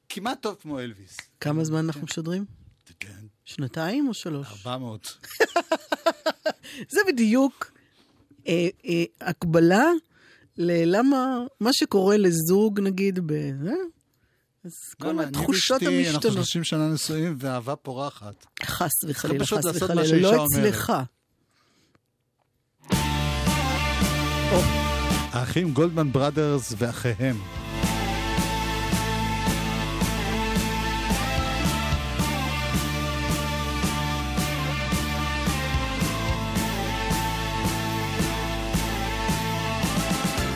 כמעט 0.09 0.43
טוב 0.43 0.57
כמו 0.63 0.81
אלוויס. 0.81 1.17
כמה 1.41 1.65
זמן 1.65 1.79
אנחנו 1.79 2.03
משדרים? 2.03 2.45
שנתיים 3.45 4.09
או 4.09 4.15
שלוש? 4.15 4.47
400. 4.67 5.19
זה 6.95 7.01
בדיוק 7.09 7.73
אה, 8.49 8.69
אה, 8.87 9.05
הקבלה 9.21 9.91
ללמה, 10.57 11.39
מה 11.61 11.71
שקורה 11.73 12.17
לזוג, 12.17 12.81
נגיד, 12.81 13.19
ב... 13.27 13.33
אה? 13.33 13.73
אז 14.64 14.72
כל 15.01 15.09
למה, 15.09 15.22
אני 15.22 15.31
התחושות 15.31 15.83
ואשתי, 15.83 15.98
אנחנו 15.98 16.14
המשתנות. 16.14 16.35
30 16.35 16.64
שנה 16.64 16.88
נשואים 16.88 17.37
ואהבה 17.38 17.77
פורחת. 17.77 18.46
חס 18.62 18.90
וחלילה, 19.09 19.46
חס 19.46 19.64
וחלילה, 19.64 20.33
לא. 20.33 20.44
אצלך. 20.44 20.92
האחים 25.33 25.72
גולדמן 25.72 26.12
בראדרס 26.12 26.75
ואחיהם. 26.79 27.37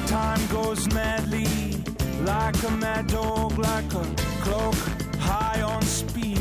Time 0.07 0.47
goes 0.55 0.87
madly, 0.95 1.76
like 2.27 2.61
a 2.65 2.71
mad 2.73 3.07
dog, 3.07 3.57
like 3.57 3.93
a 3.95 4.05
clock 4.43 4.75
high 5.21 5.62
on 5.62 5.81
speed. 5.83 6.41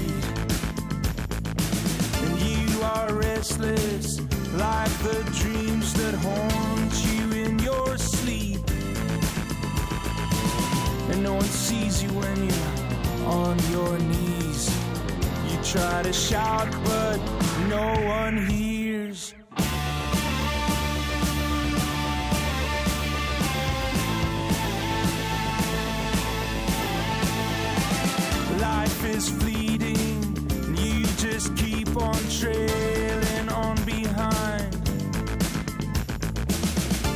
And 2.23 2.39
you 2.41 2.81
are 2.81 3.13
restless, 3.13 4.19
like 4.53 4.93
the 5.07 5.19
dreams 5.39 5.93
that 5.93 6.15
haunt 6.15 6.93
you 7.05 7.43
in 7.43 7.59
your 7.59 7.97
sleep. 7.99 8.61
And 11.11 11.21
no 11.21 11.35
one 11.35 11.51
sees 11.65 12.01
you 12.01 12.09
when 12.09 12.37
you're 12.49 13.27
on 13.27 13.55
your 13.71 13.97
knees. 13.99 14.63
You 15.49 15.57
try 15.63 16.01
to 16.01 16.13
shout, 16.13 16.69
but 16.83 17.17
no 17.69 17.85
one 18.07 18.47
hears. 18.47 19.35
Is 29.15 29.29
fleeting, 29.29 29.97
and 30.51 30.77
you 30.77 31.05
just 31.15 31.55
keep 31.55 31.87
on 31.95 32.19
trailing 32.29 33.47
on 33.49 33.75
behind. 33.85 34.75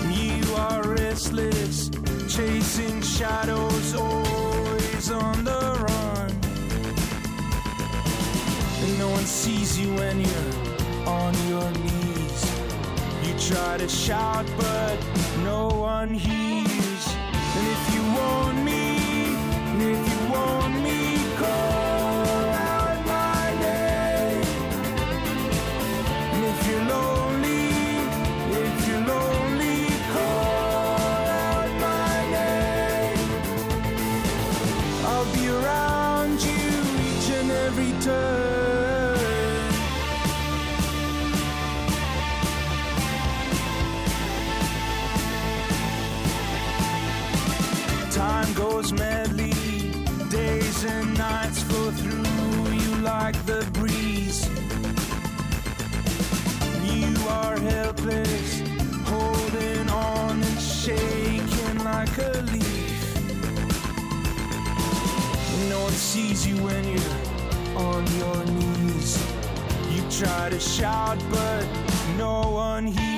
You 0.09 0.55
are 0.55 0.81
restless, 0.83 1.89
chasing 2.33 3.01
shadows, 3.01 3.93
always 3.95 5.11
on 5.11 5.43
the 5.43 5.61
run. 5.87 6.31
And 8.83 8.97
no 8.97 9.09
one 9.09 9.25
sees 9.25 9.77
you 9.77 9.93
when 9.95 10.21
you're 10.21 10.53
on 11.05 11.33
your 11.49 11.69
knees. 11.83 12.41
You 13.23 13.33
try 13.53 13.77
to 13.77 13.89
shout, 13.89 14.45
but 14.55 14.97
no 15.43 15.67
one 15.67 16.13
hears. 16.13 17.03
And 17.57 17.67
if 17.75 17.93
you 17.93 18.03
want 18.19 18.63
me, 18.63 18.78
like 53.31 53.45
the 53.45 53.63
breeze. 53.73 54.49
You 56.91 57.15
are 57.27 57.59
helpless, 57.59 58.61
holding 59.05 59.87
on 59.89 60.41
and 60.41 60.59
shaking 60.59 61.77
like 61.83 62.17
a 62.17 62.41
leaf. 62.53 63.01
No 65.69 65.79
one 65.83 65.91
sees 65.91 66.47
you 66.47 66.55
when 66.63 66.83
you're 66.93 67.17
on 67.77 68.03
your 68.17 68.45
knees. 68.45 69.11
You 69.91 70.01
try 70.09 70.49
to 70.49 70.59
shout, 70.59 71.19
but 71.29 71.67
no 72.17 72.49
one 72.49 72.87
hears. 72.87 73.08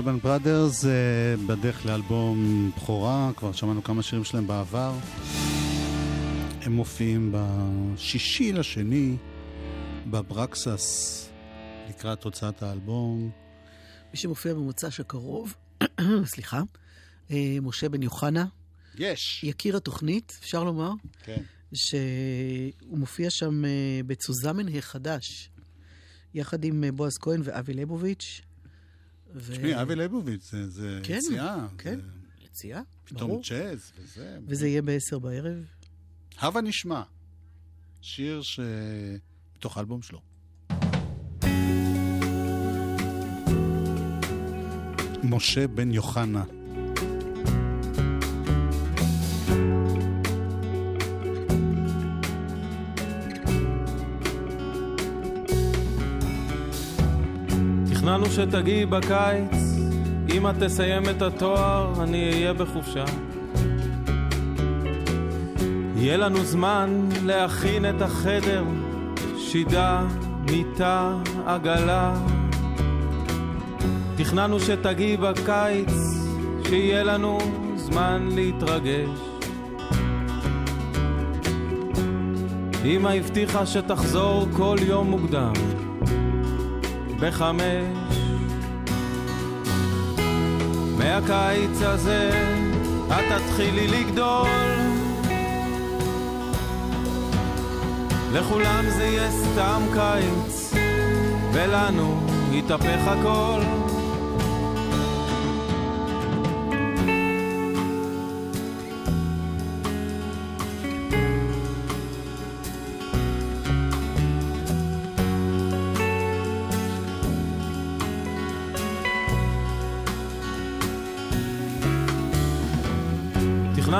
גולדמן 0.00 0.20
בראדרס 0.20 0.84
אה, 0.84 0.90
בדרך 1.46 1.86
לאלבום 1.86 2.70
בכורה, 2.76 3.30
כבר 3.36 3.52
שמענו 3.52 3.84
כמה 3.84 4.02
שירים 4.02 4.24
שלהם 4.24 4.46
בעבר. 4.46 4.94
הם 6.60 6.72
מופיעים 6.72 7.34
בשישי 7.34 8.52
לשני 8.52 9.16
בברקסס 10.06 11.28
לקראת 11.88 12.24
הוצאת 12.24 12.62
האלבום. 12.62 13.30
מי 14.12 14.18
שמופיע 14.18 14.54
במוצ"ש 14.54 15.00
הקרוב, 15.00 15.54
סליחה, 16.32 16.62
אה, 17.30 17.56
משה 17.62 17.88
בן 17.88 18.02
יוחנה, 18.02 18.44
יש. 18.98 19.44
יקיר 19.44 19.76
התוכנית, 19.76 20.38
אפשר 20.40 20.64
לומר, 20.64 20.90
כן. 21.24 21.42
שהוא 21.74 22.98
מופיע 22.98 23.30
שם 23.30 23.64
אה, 23.64 24.00
בצוזמן 24.06 24.76
החדש, 24.76 25.50
יחד 26.34 26.64
עם 26.64 26.84
בועז 26.94 27.18
כהן 27.18 27.40
ואבי 27.44 27.74
ליבוביץ'. 27.74 28.42
ו- 29.34 29.52
תשמעי, 29.52 29.82
אבי 29.82 29.96
ליבוביץ', 29.96 30.50
זה, 30.50 30.68
זה 30.70 31.00
כן, 31.02 31.18
יציאה. 31.26 31.66
כן, 31.78 32.00
זה 32.00 32.44
יציאה, 32.44 32.80
פתאום 33.04 33.30
ברור. 33.30 33.42
צ'אז 33.42 33.92
וזה. 33.98 34.38
וזה 34.46 34.68
יהיה 34.68 34.82
בעשר 34.82 35.18
בערב. 35.18 35.64
הבה 36.38 36.60
נשמע. 36.60 37.02
שיר 38.00 38.42
ש... 38.42 38.60
מתוך 39.56 39.76
האלבום 39.76 40.02
שלו. 40.02 40.20
משה 45.24 45.66
בן 45.66 45.90
יוחנה. 45.92 46.44
תכננו 58.00 58.26
שתגיעי 58.26 58.86
בקיץ, 58.86 59.76
אמא 60.34 60.50
תסיים 60.60 61.02
את 61.08 61.22
התואר, 61.22 62.02
אני 62.02 62.30
אהיה 62.32 62.52
בחופשה. 62.52 63.04
יהיה 65.96 66.16
לנו 66.16 66.44
זמן 66.44 67.08
להכין 67.24 67.90
את 67.90 68.02
החדר, 68.02 68.64
שידה, 69.38 70.06
מיטה, 70.50 71.16
עגלה. 71.46 72.14
תכננו 74.16 74.60
שתגיעי 74.60 75.16
בקיץ, 75.16 75.92
שיהיה 76.68 77.02
לנו 77.02 77.38
זמן 77.76 78.28
להתרגש. 78.34 79.18
אמא 82.84 83.08
הבטיחה 83.08 83.66
שתחזור 83.66 84.46
כל 84.52 84.76
יום 84.86 85.10
מוקדם, 85.10 85.52
בחמש. 87.20 88.10
מהקיץ 90.98 91.82
הזה 91.82 92.30
את 93.08 93.24
תתחילי 93.28 93.88
לגדול, 93.88 94.48
לכולם 98.32 98.84
זה 98.88 99.04
יהיה 99.04 99.30
סתם 99.30 99.82
קיץ, 99.94 100.74
ולנו 101.52 102.20
יתהפך 102.52 103.00
הכל. 103.06 103.79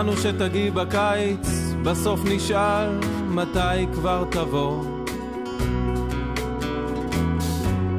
תכננו 0.01 0.16
שתגיעי 0.16 0.70
בקיץ, 0.70 1.48
בסוף 1.82 2.20
נשאל 2.24 2.98
מתי 3.28 3.86
כבר 3.94 4.24
תבוא. 4.30 4.84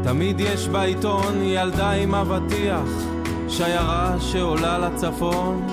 תמיד 0.03 0.39
יש 0.39 0.67
בעיתון 0.67 1.41
ילדה 1.41 1.91
עם 1.91 2.15
אבטיח, 2.15 2.89
שיירה 3.49 4.15
שעולה 4.19 4.79
לצפון. 4.79 5.67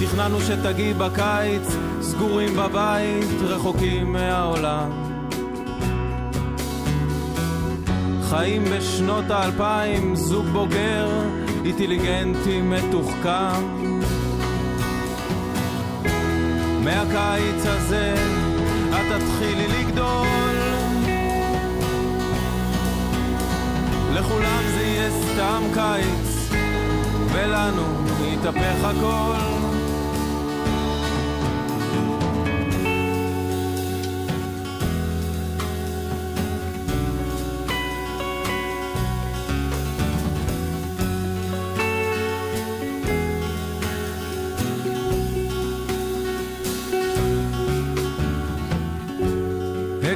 תכננו 0.00 0.40
שתגיעי 0.40 0.94
בקיץ, 0.94 1.76
סגורים 2.00 2.56
בבית, 2.56 3.42
רחוקים 3.42 4.12
מהעולם. 4.12 4.90
חיים 8.30 8.64
בשנות 8.64 9.30
האלפיים, 9.30 10.16
זוג 10.16 10.46
בוגר, 10.46 11.08
אינטליגנטי 11.64 12.62
מתוחכם. 12.62 13.82
מהקיץ 16.84 17.66
הזה 17.66 18.14
את 18.90 19.20
תתחילי 19.20 19.66
לגדול. 19.68 20.56
לכולם 24.12 24.62
זה 24.74 24.82
יהיה 24.82 25.10
סתם 25.10 25.62
קיץ, 25.74 26.50
ולנו 27.32 27.82
יתהפך 28.24 28.84
הכל. 28.84 29.71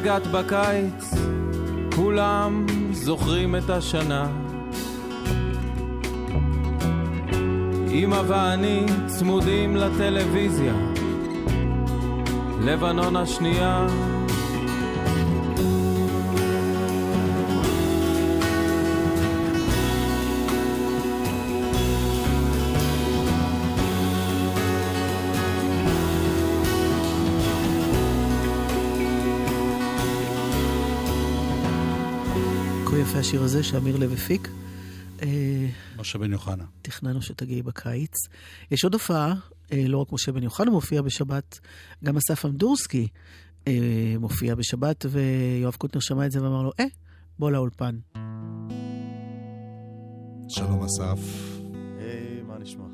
הגעת 0.06 0.26
בקיץ, 0.26 1.14
כולם 1.96 2.66
זוכרים 2.92 3.56
את 3.56 3.70
השנה. 3.70 4.26
אמא 7.90 8.22
ואני 8.26 8.86
צמודים 9.06 9.76
לטלוויזיה, 9.76 10.74
לבנון 12.60 13.16
השנייה. 13.16 13.86
השיר 33.26 33.42
הזה 33.42 33.62
שאמיר 33.62 33.96
לב 33.96 34.12
הפיק. 34.12 34.48
אה, 35.22 35.68
משה 35.96 36.18
בן 36.18 36.32
יוחנה. 36.32 36.64
תכננו 36.82 37.22
שתגיעי 37.22 37.62
בקיץ. 37.62 38.14
יש 38.70 38.84
עוד 38.84 38.92
הופעה, 38.92 39.34
אה, 39.72 39.88
לא 39.88 39.98
רק 39.98 40.12
משה 40.12 40.32
בן 40.32 40.42
יוחנה 40.42 40.70
מופיע 40.70 41.02
בשבת, 41.02 41.58
גם 42.04 42.16
אסף 42.16 42.44
אמדורסקי 42.44 43.08
אה, 43.66 44.14
מופיע 44.18 44.54
בשבת, 44.54 45.06
ויואב 45.10 45.74
קוטנר 45.74 46.00
שמע 46.00 46.26
את 46.26 46.32
זה 46.32 46.42
ואמר 46.42 46.62
לו, 46.62 46.72
אה, 46.80 46.84
בוא 47.38 47.50
לאולפן. 47.50 47.98
שלום 50.48 50.84
אסף. 50.84 51.18
היי, 51.98 52.42
מה 52.42 52.58
נשמע? 52.58 52.84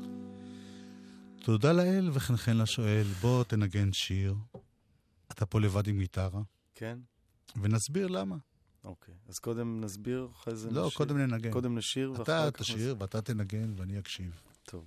תודה 1.43 1.73
לאל 1.73 2.09
וכן 2.13 2.35
כן 2.35 2.57
לשואל, 2.57 3.05
בוא 3.21 3.43
תנגן 3.43 3.93
שיר. 3.93 4.35
אתה 5.31 5.45
פה 5.45 5.59
לבד 5.59 5.87
עם 5.87 5.99
גיטרה, 5.99 6.41
כן? 6.75 6.97
ונסביר 7.61 8.07
למה. 8.07 8.35
אוקיי. 8.83 9.13
אז 9.29 9.39
קודם 9.39 9.81
נסביר, 9.81 10.27
אחרי 10.31 10.55
זה 10.55 10.71
לא, 10.71 10.85
נשיר? 10.87 10.97
קודם 10.97 11.17
ננגן. 11.17 11.51
קודם 11.51 11.77
נשיר, 11.77 12.11
ואחר 12.11 12.47
אתה 12.47 12.51
כך... 12.51 12.61
תשיר 12.61 12.95
ואתה 12.99 13.21
תנגן 13.21 13.73
ואני 13.77 13.99
אקשיב. 13.99 14.41
טוב. 14.65 14.85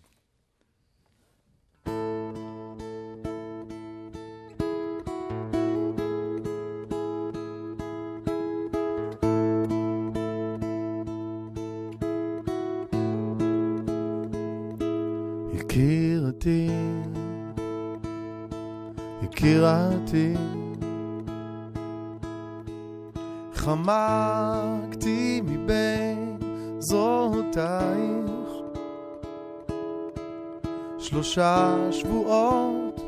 יקירתי, 15.54 16.68
יקירתי, 19.22 20.34
חמקתי 23.66 25.40
מבין 25.44 26.38
זרועותייך 26.78 28.40
שלושה 30.98 31.76
שבועות 31.90 33.00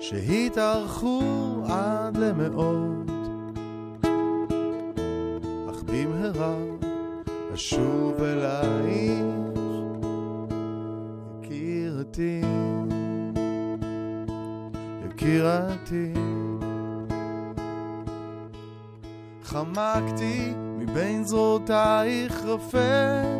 שהתארכו 0.00 1.22
עד 1.68 2.16
למאות 2.16 3.10
אך 5.70 5.82
במהרה 5.86 6.56
אשוב 7.54 8.22
אלייך 8.22 9.58
יקירתי 11.42 12.40
יקירתי 15.06 16.27
חמקתי 19.48 20.52
מבין 20.56 21.24
זרועותייך 21.24 22.44
רפה 22.44 22.78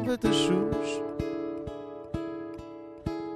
ותשוש. 0.07 1.01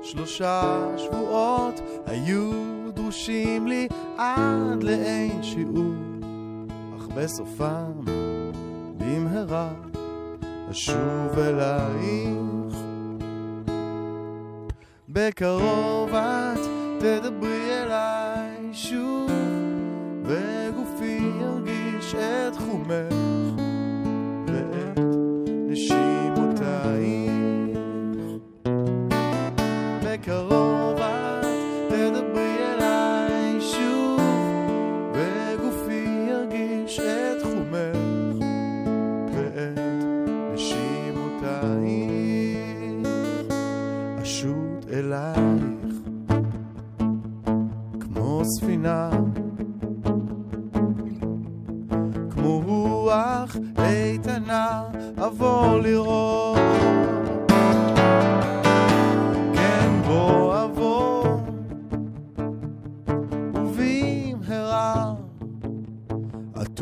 שלושה 0.03 0.87
שבועות 0.97 1.81
היו 2.07 2.51
דרושים 2.95 3.67
לי 3.67 3.89
עד 4.19 4.83
לאין 4.83 5.43
שיעור 5.43 5.95
אך 6.99 7.07
בסופם 7.15 7.93
במהרה 8.97 9.69
אשוב 10.71 11.39
אלייך. 11.39 12.77
בקרוב 15.09 16.15
את 16.15 16.61
תדברי 17.01 17.83
אליי 17.83 18.69
שוב 18.73 19.31
וגופי 20.25 21.21
ירגיש 21.41 22.15
את 22.15 22.42
חומך 22.73 23.22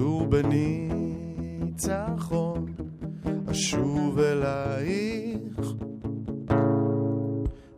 עטור 0.00 0.26
בניצחון, 1.66 2.66
אשוב 3.50 4.18
אלייך. 4.18 5.72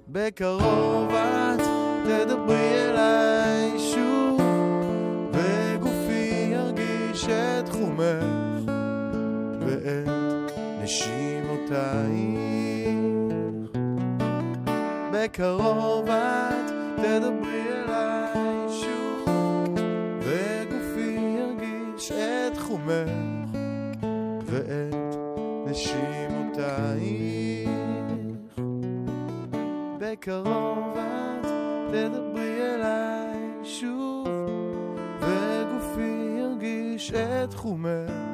בקרוב 0.09 1.11
את 1.11 1.61
תדברי 2.05 2.91
אליי 2.91 3.79
שוב, 3.79 4.41
וגופי 5.33 6.51
ירגיש 6.53 7.29
את 7.29 7.69
חומך 7.69 8.73
ואת 9.61 10.53
נשימותייך. 10.83 12.33
בקרוב 15.13 16.09
את 16.09 16.71
תדברי 16.97 17.42
נשימותייך. 25.83 27.69
בקרוב 29.99 30.97
את 30.97 31.47
תדברי 31.91 32.75
אליי 32.75 33.39
שוב, 33.65 34.29
וגופי 35.21 36.39
ירגיש 36.39 37.13
את 37.13 37.51
תחומך 37.51 38.32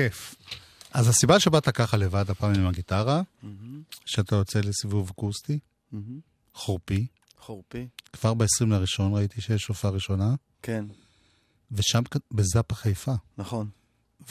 כיף. 0.00 0.34
אז 0.92 1.08
הסיבה 1.08 1.40
שבאת 1.40 1.68
ככה 1.68 1.96
לבד 1.96 2.30
הפעם 2.30 2.54
עם 2.54 2.66
הגיטרה, 2.66 3.22
שאתה 4.06 4.36
יוצא 4.36 4.60
לסיבוב 4.60 5.10
אקוסטי, 5.10 5.58
חורפי, 6.54 7.06
חורפי, 7.38 7.88
כבר 8.12 8.34
ב-20 8.34 8.66
לראשון 8.66 9.14
ראיתי 9.14 9.40
שיש 9.40 9.66
הופעה 9.66 9.90
ראשונה, 9.90 10.34
כן, 10.62 10.84
ושם, 11.72 12.02
בזאפה 12.32 12.74
חיפה, 12.74 13.12
נכון. 13.38 13.68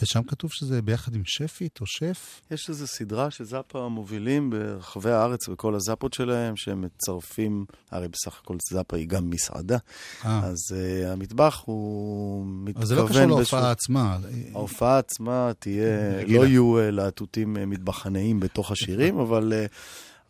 ושם 0.01 0.23
כתוב 0.23 0.51
שזה 0.51 0.81
ביחד 0.81 1.15
עם 1.15 1.21
שפית 1.25 1.81
או 1.81 1.85
שף. 1.85 2.41
יש 2.51 2.69
איזו 2.69 2.87
סדרה 2.87 3.31
שזאפה 3.31 3.87
מובילים 3.87 4.49
ברחבי 4.49 5.11
הארץ 5.11 5.49
בכל 5.49 5.75
הזאפות 5.75 6.13
שלהם, 6.13 6.55
שהם 6.55 6.81
מצרפים, 6.81 7.65
הרי 7.91 8.07
בסך 8.07 8.39
הכל 8.43 8.57
זאפה 8.71 8.97
היא 8.97 9.07
גם 9.07 9.29
מסעדה, 9.29 9.77
אה, 10.25 10.39
אז 10.43 10.57
uh, 10.71 11.07
המטבח 11.07 11.63
הוא 11.65 12.45
מתכוון... 12.47 12.83
אז 12.83 12.87
זה 12.87 12.95
לא 12.95 13.07
קשור 13.09 13.25
באיזשהו- 13.25 13.37
להופעה 13.37 13.71
עצמה. 13.71 14.17
ההופעה 14.53 14.97
עצמה 14.97 15.51
תהיה. 15.59 16.25
לא 16.27 16.45
יהיו 16.45 16.79
אה, 16.79 16.91
להטוטים 16.91 17.57
אה, 17.57 17.65
מטבחניים 17.65 18.39
בתוך 18.39 18.71
השירים, 18.71 19.19
אבל, 19.25 19.53
אה, 19.53 19.65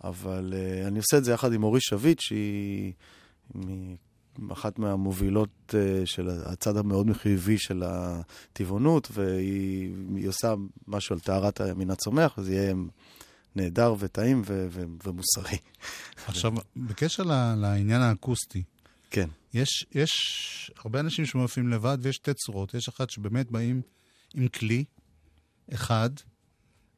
אבל 0.04 0.54
אה, 0.56 0.88
אני 0.88 1.00
עושה 1.00 1.18
את 1.18 1.24
זה 1.24 1.32
יחד 1.32 1.54
עם 1.54 1.64
אורי 1.64 1.82
שביט, 1.82 2.20
שהיא 2.20 2.94
אחת 4.52 4.80
מהמובילות 4.80 5.76
אה, 5.78 6.06
של 6.06 6.30
הצד 6.30 6.78
המאוד 6.78 7.08
חיובי 7.14 7.58
של 7.58 7.84
הטבעונות, 7.86 9.08
והיא 9.14 9.96
היא 10.16 10.28
עושה 10.28 10.54
משהו 10.88 11.14
על 11.14 11.20
טהרת 11.20 11.62
מן 11.62 11.90
הצומח, 11.90 12.40
אז 12.40 12.50
יהיה 12.50 12.74
נהדר 13.56 13.96
וטעים 14.00 14.42
ו- 14.46 14.68
ו- 14.72 14.84
ומוסרי. 15.06 15.58
עכשיו, 16.28 16.54
בקשר 16.76 17.24
ל- 17.24 17.56
לעניין 17.56 18.02
האקוסטי, 18.02 18.64
כן, 19.10 19.30
יש, 19.54 19.86
יש 19.96 20.12
הרבה 20.78 21.00
אנשים 21.00 21.26
שמופיעים 21.26 21.70
לבד 21.70 21.98
ויש 22.02 22.16
שתי 22.16 22.34
צורות. 22.34 22.74
יש 22.74 22.88
אחת 22.88 23.10
שבאמת 23.10 23.52
באים 23.52 23.82
עם 24.36 24.48
כלי 24.48 24.84
אחד, 25.74 26.10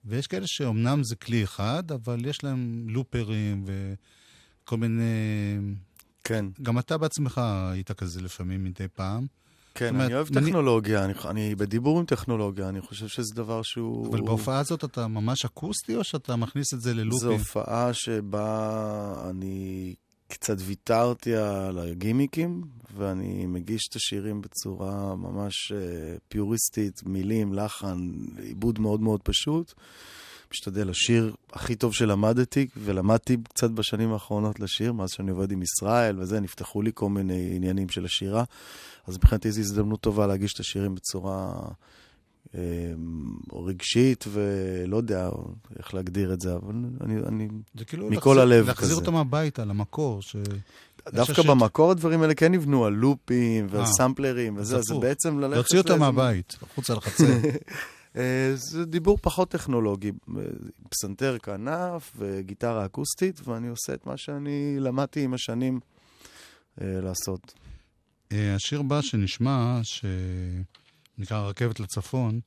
ויש 0.06 0.28
כאלה 0.28 0.46
שאומנם 0.48 1.04
זה 1.04 1.16
כלי 1.16 1.44
אחד, 1.44 1.92
אבל 1.92 2.26
יש 2.26 2.44
להם 2.44 2.86
לופרים 2.89 3.66
וכל 3.66 4.78
מיני... 4.78 5.04
כן. 6.24 6.46
גם 6.62 6.80
אתה 6.80 6.98
בעצמך 6.98 7.42
היית 7.72 7.92
כזה 7.92 8.22
לפעמים 8.22 8.64
מדי 8.64 8.88
פעם. 8.96 9.26
כן, 9.76 9.88
אומרת, 9.90 10.06
אני 10.06 10.16
אוהב 10.16 10.38
אני- 10.38 10.46
טכנולוגיה, 10.48 11.06
אני, 11.06 11.14
אני 11.26 11.56
בדיבור 11.56 12.00
עם 12.00 12.06
טכנולוגיה, 12.06 12.70
אני 12.70 12.82
חושב 12.82 13.08
שזה 13.08 13.36
דבר 13.36 13.62
שהוא... 13.62 14.08
אבל 14.10 14.22
בהופעה 14.22 14.60
הזאת 14.60 14.84
אתה 14.84 15.08
ממש 15.08 15.46
אקוסטי, 15.46 15.96
או 15.96 16.04
שאתה 16.04 16.36
מכניס 16.36 16.74
את 16.74 16.82
זה 16.82 16.90
זו 16.92 16.96
ללופים? 16.98 17.30
הופעה 17.32 17.94
שבה 17.94 19.26
אני 19.30 19.94
קצת 20.28 20.56
ויתרתי 20.60 21.36
על 21.36 21.78
הגימיקים, 21.80 22.62
ואני 22.98 23.46
מגיש 23.46 23.82
את 23.90 23.96
השירים 23.96 24.42
בצורה 24.42 25.16
ממש 25.16 25.72
אה, 25.72 25.78
פיוריסטית, 26.28 27.02
מילים, 27.06 27.54
לחן, 27.54 28.10
עיבוד 28.44 28.80
מאוד 28.80 29.02
מאוד 29.02 29.22
פשוט. 29.24 29.74
משתדל 30.52 30.88
לשיר 30.89 31.34
הכי 31.54 31.76
טוב 31.76 31.93
שלמדתי, 31.93 32.68
ולמדתי 32.78 33.38
קצת 33.54 33.70
בשנים 33.72 34.14
האחרונות 34.14 34.60
לשיר, 34.60 34.93
מאז 34.93 35.10
שאני 35.12 35.32
עובד 35.32 35.52
עם 35.52 35.62
ישראל 35.62 36.20
וזה, 36.20 36.39
נפתחו 36.39 36.82
לי 36.82 36.91
כל 36.93 37.10
מיני 37.10 37.52
עניינים 37.56 37.89
של 37.89 38.06
השירה. 38.06 38.43
אז 39.08 39.18
מבחינתי 39.18 39.52
זו 39.52 39.60
הזדמנות 39.60 40.02
טובה 40.02 40.28
להגיש 40.28 40.54
את 40.54 40.60
השירים 40.60 40.95
בצורה 40.95 41.54
אה, 42.56 42.60
רגשית, 43.54 44.26
ולא 44.32 44.97
יודע 44.97 45.30
איך 45.80 45.93
להגדיר 45.93 46.34
את 46.34 46.41
זה, 46.41 46.56
אבל 46.56 46.74
אני, 47.02 47.16
אני 47.28 47.47
זה 47.80 47.86
כאילו 47.86 48.10
מכל 48.10 48.30
להחזיר- 48.30 48.41
הלב 48.41 48.68
להחזיר 48.68 48.89
כזה. 48.89 48.95
אותם 48.99 49.16
הביתה, 49.16 49.66
למקור. 49.66 50.22
ש... 50.22 50.36
דווקא 51.14 51.32
השיר- 51.32 51.52
במקור 51.52 51.91
הדברים 51.91 52.22
האלה 52.22 52.34
כן 52.36 52.52
נבנו 52.52 52.86
על 52.86 52.93
לופים 52.93 53.68
ועל 53.70 53.82
אה, 53.82 53.88
סמפלרים 53.88 54.58
וזה, 54.58 54.78
אז 54.78 54.84
זה. 54.84 54.95
בעצם 54.95 55.39
ללכת... 55.39 55.54
להוציא 55.56 55.78
אותם 55.78 55.99
מהבית, 55.99 56.58
החוצה 56.62 56.93
לחצר. 56.93 57.26
אה, 58.16 58.51
זה 58.55 58.86
דיבור 58.86 59.18
פחות 59.22 59.49
טכנולוגי, 59.49 60.12
אה, 60.12 60.43
פסנתר 60.89 61.38
כנף 61.38 62.14
וגיטרה 62.16 62.86
אקוסטית, 62.86 63.47
ואני 63.47 63.68
עושה 63.68 63.93
את 63.93 64.05
מה 64.05 64.18
שאני 64.18 64.76
למדתי 64.80 65.24
עם 65.24 65.34
השנים 65.34 65.80
אה, 66.82 67.01
לעשות. 67.01 67.53
השיר 68.32 68.80
הבא 68.80 69.01
שנשמע, 69.01 69.80
שנקרא 69.84 71.39
רכבת 71.39 71.80
לצפון, 71.80 72.39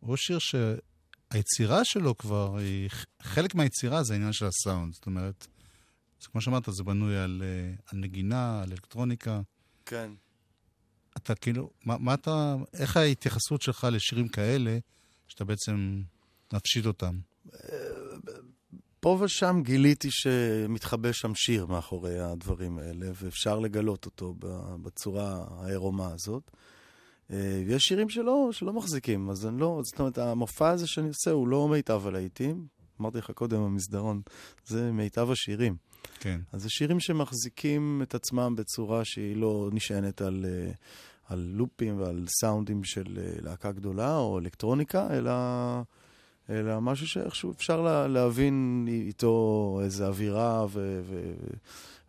הוא 0.00 0.16
שיר 0.16 0.38
שהיצירה 0.38 1.84
שלו 1.84 2.16
כבר, 2.16 2.56
היא, 2.56 2.90
חלק 3.22 3.54
מהיצירה 3.54 4.02
זה 4.02 4.12
העניין 4.12 4.32
של 4.32 4.46
הסאונד. 4.46 4.94
זאת 4.94 5.06
אומרת, 5.06 5.46
זה 6.20 6.28
כמו 6.28 6.40
שאמרת, 6.40 6.68
זה 6.68 6.84
בנוי 6.84 7.16
על, 7.16 7.42
על 7.92 7.98
נגינה, 7.98 8.62
על 8.62 8.72
אלקטרוניקה. 8.72 9.40
כן. 9.86 10.10
אתה 11.22 11.34
כאילו, 11.34 11.70
מה, 11.84 11.98
מה 11.98 12.14
אתה, 12.14 12.56
איך 12.74 12.96
ההתייחסות 12.96 13.62
שלך 13.62 13.86
לשירים 13.92 14.28
כאלה, 14.28 14.78
שאתה 15.28 15.44
בעצם 15.44 16.02
מפשיט 16.52 16.86
אותם? 16.86 17.18
פה 19.00 19.18
ושם 19.20 19.60
גיליתי 19.64 20.08
שמתחבא 20.10 21.12
שם 21.12 21.34
שיר 21.34 21.66
מאחורי 21.66 22.20
הדברים 22.20 22.78
האלה, 22.78 23.06
ואפשר 23.14 23.58
לגלות 23.58 24.06
אותו 24.06 24.34
בצורה 24.82 25.44
העירומה 25.50 26.12
הזאת. 26.12 26.50
אה, 27.30 27.62
ויש 27.66 27.82
שירים 27.82 28.08
שלא, 28.08 28.48
שלא 28.52 28.72
מחזיקים, 28.72 29.30
אז 29.30 29.46
אני 29.46 29.60
לא, 29.60 29.80
זאת 29.84 30.00
אומרת, 30.00 30.18
המופע 30.18 30.70
הזה 30.70 30.86
שאני 30.86 31.08
עושה 31.08 31.30
הוא 31.30 31.48
לא 31.48 31.68
מיטב 31.68 32.06
הלהיטים. 32.06 32.66
אמרתי 33.00 33.18
לך 33.18 33.30
קודם, 33.30 33.60
המסדרון, 33.60 34.22
זה 34.66 34.92
מיטב 34.92 35.30
השירים. 35.30 35.76
כן. 36.20 36.40
אז 36.52 36.62
זה 36.62 36.70
שירים 36.70 37.00
שמחזיקים 37.00 38.00
את 38.02 38.14
עצמם 38.14 38.54
בצורה 38.56 39.04
שהיא 39.04 39.36
לא 39.36 39.68
נשענת 39.72 40.22
על, 40.22 40.44
אה, 40.48 40.72
על 41.28 41.50
לופים 41.54 42.00
ועל 42.00 42.24
סאונדים 42.40 42.84
של 42.84 43.18
אה, 43.22 43.40
להקה 43.40 43.72
גדולה 43.72 44.16
או 44.16 44.38
אלקטרוניקה, 44.38 45.08
אלא, 45.10 45.32
אלא 46.50 46.80
משהו 46.80 47.06
שאיכשהו 47.06 47.52
אפשר 47.52 47.80
לה, 47.82 48.08
להבין 48.08 48.86
איתו 48.88 49.80
איזו 49.84 50.06
אווירה 50.06 50.66
ו, 50.70 51.00
ו, 51.04 51.34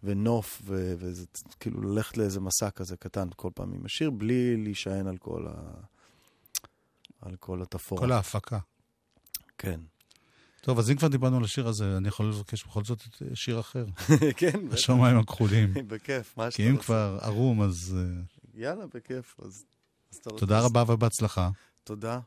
ונוף, 0.04 0.62
ו, 0.66 0.94
וזה 1.00 1.26
כאילו 1.60 1.82
ללכת 1.82 2.18
לאיזה 2.18 2.40
מסע 2.40 2.70
כזה 2.70 2.98
קטן 2.98 3.28
כל 3.36 3.50
פעם 3.56 3.74
עם 3.74 3.86
השיר, 3.86 4.10
בלי 4.10 4.58
להישען 4.58 5.08
על 5.08 5.18
כל, 5.18 5.48
ה, 5.48 5.54
על 7.22 7.36
כל 7.36 7.62
התפאורה. 7.62 8.02
כל 8.02 8.12
ההפקה. 8.12 8.60
כן. 9.58 9.80
טוב, 10.70 10.80
אז 10.80 10.92
אם 10.92 10.96
כבר 10.96 11.08
דיברנו 11.08 11.38
על 11.38 11.44
השיר 11.44 11.68
הזה, 11.68 11.98
אני 11.98 12.08
יכול 12.08 12.30
לבקש 12.30 12.64
בכל 12.64 12.84
זאת 12.84 13.02
את 13.10 13.22
אה, 13.22 13.36
שיר 13.36 13.60
אחר. 13.60 13.86
כן. 14.38 14.60
השמיים 14.72 15.18
הכחולים. 15.18 15.74
בכיף, 15.88 16.38
מה 16.38 16.52
שאתה 16.52 16.64
כי 16.64 16.70
אם 16.70 16.76
רוצה. 16.76 16.84
כבר 16.86 17.18
ערום, 17.22 17.62
אז 17.62 17.98
אה, 17.98 18.22
יאללה, 18.62 18.86
בכיף. 18.94 19.36
אז, 19.46 19.66
רוצה- 20.26 20.40
תודה 20.40 20.60
רבה 20.60 20.84
ובהצלחה. 20.88 21.50
תודה. 21.84 22.20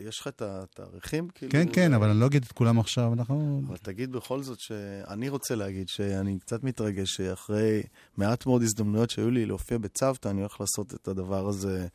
יש 0.00 0.20
לך 0.20 0.28
את 0.28 0.42
התאריכים? 0.42 1.28
כאילו, 1.34 1.52
כן, 1.52 1.66
כן, 1.72 1.92
אבל 1.94 2.10
אני 2.10 2.20
לא 2.20 2.26
אגיד 2.26 2.42
את 2.42 2.52
כולם 2.52 2.78
עכשיו, 2.80 3.12
אנחנו... 3.12 3.62
אבל 3.68 3.76
תגיד 3.76 4.12
בכל 4.12 4.42
זאת 4.42 4.60
שאני 4.60 5.28
רוצה 5.28 5.54
להגיד 5.54 5.88
שאני 5.88 6.38
קצת 6.38 6.64
מתרגש 6.64 7.16
שאחרי 7.16 7.82
מעט 8.16 8.46
מאוד 8.46 8.62
הזדמנויות 8.62 9.10
שהיו 9.10 9.30
לי 9.30 9.46
להופיע 9.46 9.78
בצוותא, 9.78 10.28
אני 10.28 10.40
הולך 10.40 10.60
לעשות 10.60 10.94
את 10.94 11.08
הדבר 11.08 11.48
הזה 11.48 11.86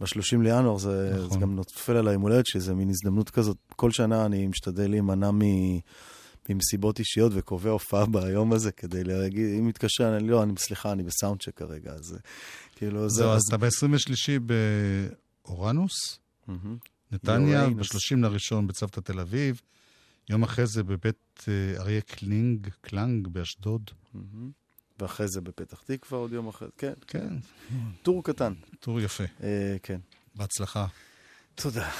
ב-30 0.00 0.42
לינואר, 0.42 0.78
זה, 0.78 1.12
נכון. 1.14 1.30
זה 1.30 1.38
גם 1.38 1.56
נופל 1.56 1.96
על 1.96 2.08
היום 2.08 2.22
הולדת 2.22 2.46
שלי, 2.46 2.60
זה 2.60 2.74
מין 2.74 2.90
הזדמנות 2.90 3.30
כזאת. 3.30 3.56
כל 3.76 3.90
שנה 3.90 4.26
אני 4.26 4.46
משתדל 4.46 4.90
להימנע 4.90 5.30
מ... 5.30 5.40
ממסיבות 6.48 6.98
אישיות 6.98 7.32
וקובע 7.34 7.70
הופעה 7.70 8.06
ביום 8.06 8.52
הזה 8.52 8.72
כדי 8.72 9.04
להגיד, 9.04 9.58
אם 9.58 9.66
מתקשר, 9.66 10.16
אני 10.16 10.28
לא, 10.28 10.42
אני, 10.42 10.52
סליחה, 10.58 10.92
אני 10.92 11.02
ב 11.02 11.09
sound 11.09 11.42
check 11.42 11.56
כרגע, 11.56 11.92
אז 11.92 12.12
אה, 12.12 12.18
כאילו, 12.76 13.08
זהו, 13.08 13.30
אז. 13.30 13.42
אתה 13.48 13.56
ב-23 13.56 14.40
באורנוס. 15.44 16.18
נתניה, 17.12 17.64
אורנוס. 17.64 17.94
ב-30 17.94 18.16
לראשון 18.20 18.66
בצוותא 18.66 19.00
תל 19.00 19.20
אביב, 19.20 19.60
יום 20.28 20.42
אחרי 20.42 20.66
זה 20.66 20.82
בבית 20.82 21.44
אה, 21.48 21.80
אריה 21.80 22.00
קלינג, 22.00 22.68
קלנג 22.80 23.28
באשדוד. 23.28 23.90
ואחרי 24.98 25.28
זה 25.28 25.40
בפתח 25.40 25.82
תקווה 25.86 26.18
עוד 26.18 26.32
יום 26.32 26.48
אחרי, 26.48 26.68
כן, 26.78 26.92
כן, 27.06 27.28
טור 28.02 28.24
קטן. 28.24 28.52
טור 28.80 29.00
יפה. 29.00 29.24
אה, 29.42 29.76
כן. 29.82 30.00
בהצלחה. 30.34 30.86
תודה. 31.54 31.90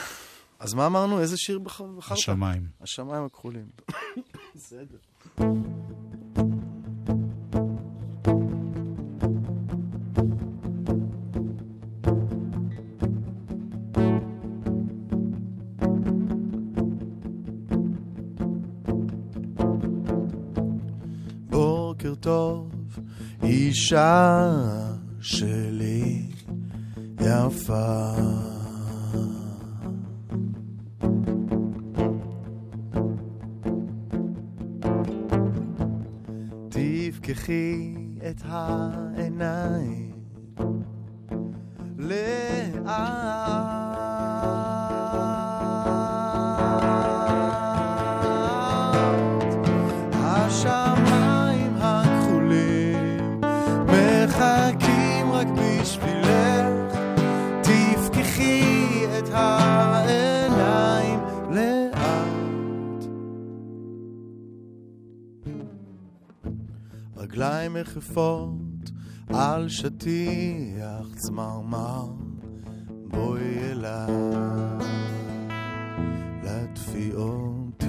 אז 0.58 0.74
מה 0.74 0.86
אמרנו? 0.86 1.20
איזה 1.20 1.36
שיר 1.36 1.58
בח- 1.58 1.80
בחרת? 1.80 2.18
השמיים. 2.18 2.66
השמיים 2.80 3.24
הכחולים. 3.24 3.66
בסדר. 4.54 4.98
אישה 23.86 24.50
שלי 25.20 26.22
יפה. 27.20 28.16
תפקחי 36.68 37.94
את 38.30 38.42
העיניים 38.44 40.15
יחפות 68.16 68.90
על 69.28 69.68
שטיח 69.68 71.14
צמרמר, 71.16 72.06
בואי 73.04 73.58
אליי, 73.70 74.86
להדפי 76.42 77.12
אותי. 77.14 77.86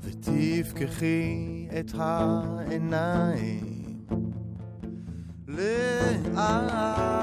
ותפקחי 0.00 1.66
את 1.80 1.92
העיניים 1.98 3.82
לאט. 5.48 7.21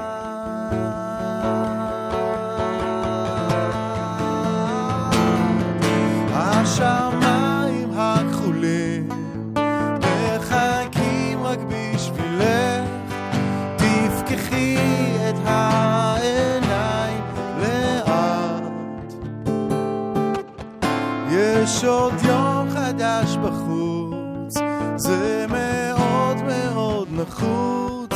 זה 25.10 25.46
מאוד 25.48 26.36
מאוד 26.42 27.08
נחוץ 27.12 28.12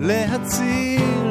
להציל 0.00 1.21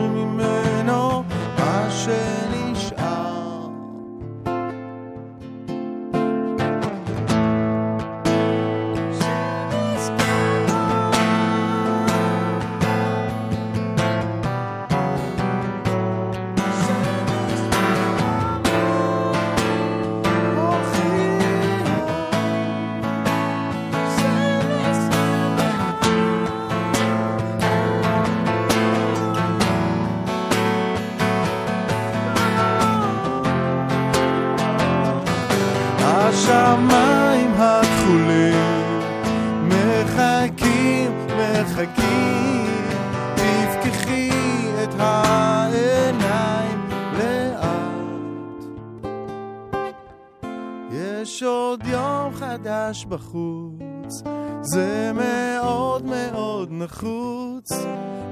בחוץ, 53.12 54.24
זה 54.62 55.12
מאוד 55.16 56.06
מאוד 56.06 56.72
נחוץ 56.72 57.70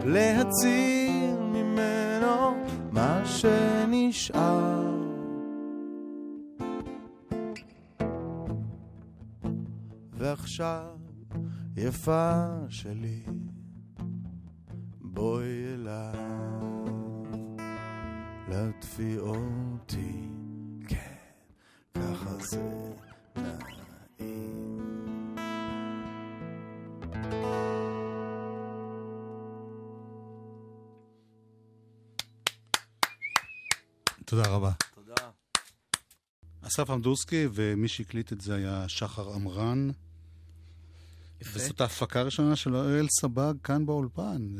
להציל 0.06 1.40
ממנו 1.40 2.64
מה 2.92 3.22
שנשאר. 3.26 5.00
ועכשיו, 10.14 10.98
יפה 11.78 12.46
שלי, 12.70 13.24
בואי 15.02 15.74
אליי, 15.74 16.14
להטפי 18.50 19.18
אותי, 19.18 20.30
כן, 20.88 21.16
ככה 21.94 22.36
זה 22.40 22.94
נעים. 23.36 24.69
תודה 34.30 34.48
רבה. 34.48 34.72
תודה. 34.96 35.30
אסף 36.62 36.90
עמדורסקי, 36.90 37.48
ומי 37.54 37.88
שהקליט 37.88 38.34
את 38.34 38.42
זה 38.42 38.56
היה 38.56 38.86
שחר 38.88 39.34
עמרן. 39.34 39.90
יפה. 41.42 41.60
וזאת 41.60 41.82
ההפקה 41.82 42.20
הראשונה 42.20 42.56
של 42.56 42.76
אראל 42.76 43.08
סבג 43.22 43.54
כאן 43.64 43.86
באולפן, 43.86 44.56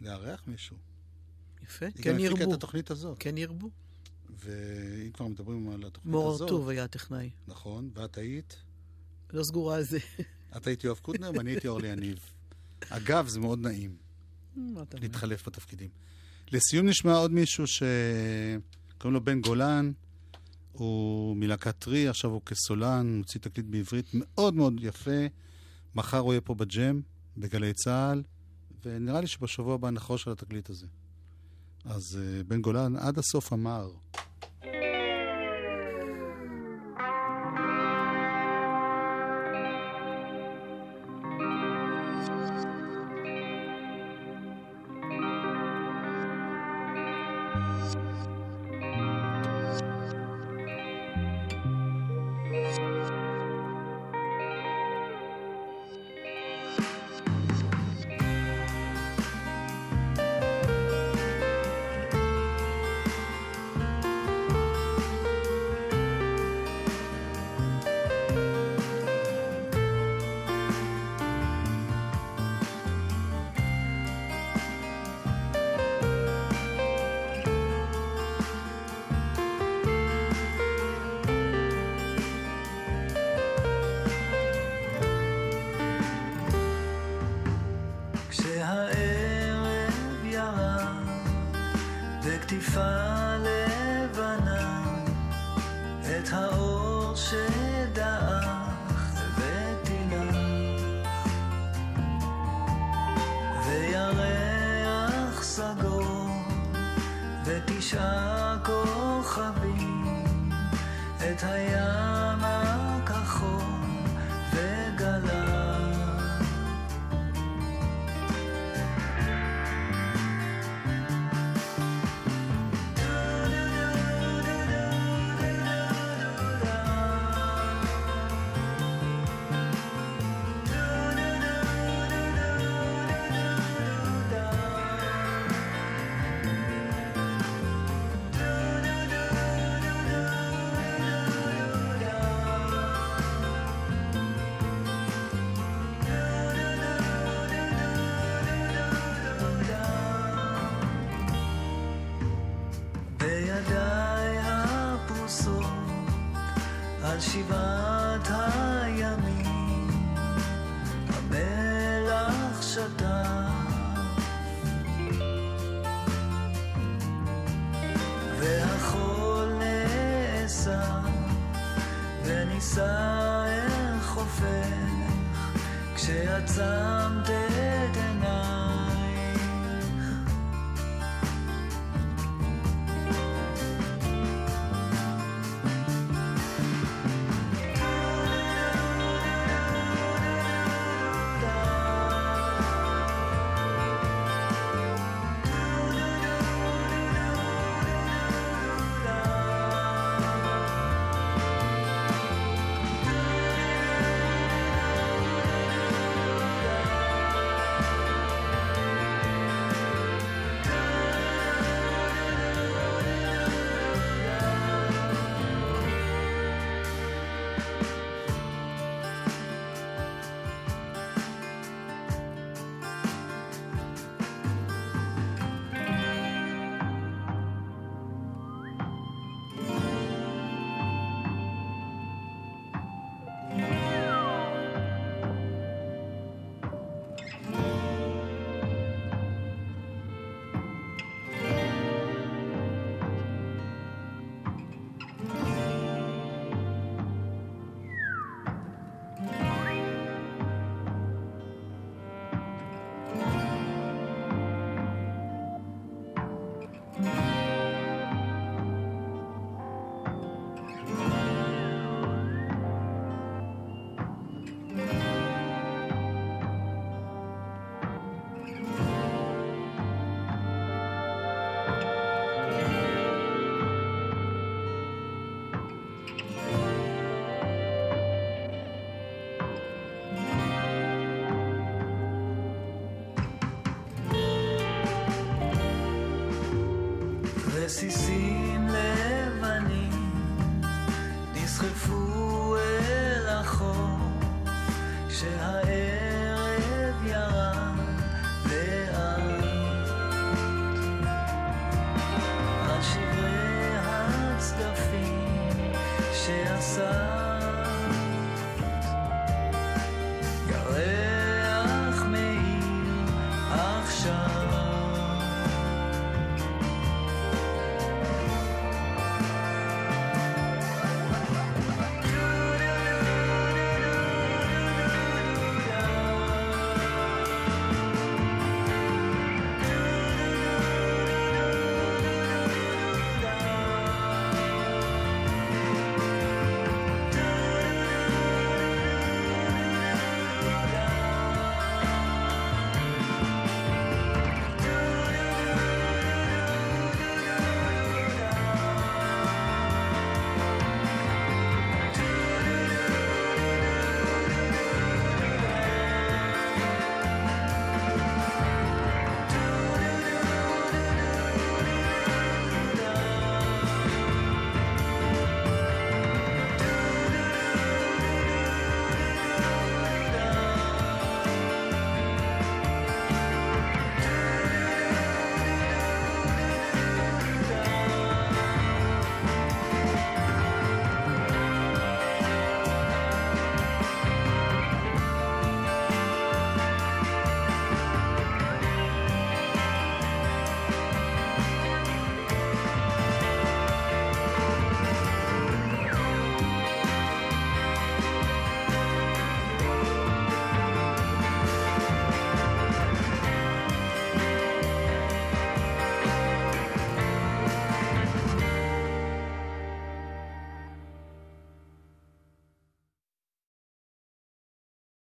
לארח 0.00 0.42
מישהו. 0.46 0.76
יפה, 1.62 1.86
היא 1.86 1.94
כן 1.94 2.10
גם 2.10 2.14
הפיקה 2.14 2.40
ירבו. 2.40 2.50
את 2.50 2.56
התוכנית 2.56 2.90
הזאת. 2.90 3.16
כן 3.20 3.38
ירבו. 3.38 3.70
ואם 4.38 5.10
כבר 5.12 5.26
מדברים 5.26 5.70
על 5.70 5.84
התוכנית 5.86 6.12
מור 6.12 6.30
הזאת... 6.30 6.40
הרטוב 6.40 6.68
היה 6.68 6.84
הטכנאי. 6.84 7.30
נכון, 7.48 7.90
ואת 7.94 8.18
היית? 8.18 8.56
לא 9.32 9.44
סגורה 9.44 9.76
על 9.76 9.82
זה. 9.82 9.98
את 10.56 10.66
היית 10.66 10.84
יואב 10.84 10.98
קוטנר 10.98 11.30
ואני 11.34 11.50
הייתי 11.50 11.68
אורלי 11.68 11.88
יניב. 11.88 12.18
אגב, 12.88 13.28
זה 13.28 13.40
מאוד 13.40 13.58
נעים? 13.58 13.96
להתחלף 14.92 15.48
בתפקידים. 15.48 15.90
לסיום 16.52 16.86
נשמע 16.86 17.12
עוד 17.12 17.32
מישהו 17.32 17.64
שקוראים 19.00 19.14
לו 19.14 19.24
בן 19.24 19.40
גולן. 19.40 19.92
הוא 20.72 21.36
מלהקת 21.36 21.78
טרי, 21.78 22.08
עכשיו 22.08 22.30
הוא 22.30 22.42
כסולן, 22.46 23.16
מוציא 23.16 23.40
תקליט 23.40 23.66
בעברית 23.66 24.06
מאוד 24.14 24.54
מאוד 24.54 24.74
יפה. 24.80 25.20
מחר 25.94 26.18
הוא 26.18 26.32
יהיה 26.32 26.40
פה 26.40 26.54
בג'ם, 26.54 27.00
בגלי 27.36 27.72
צה"ל, 27.74 28.22
ונראה 28.84 29.20
לי 29.20 29.26
שבשבוע 29.26 29.74
הבא 29.74 29.90
נחרוש 29.90 30.26
על 30.26 30.32
התקליט 30.32 30.70
הזה. 30.70 30.86
אז 31.84 32.18
אה, 32.20 32.42
בן 32.42 32.60
גולן 32.60 32.96
עד 32.96 33.18
הסוף 33.18 33.52
אמר. 33.52 33.90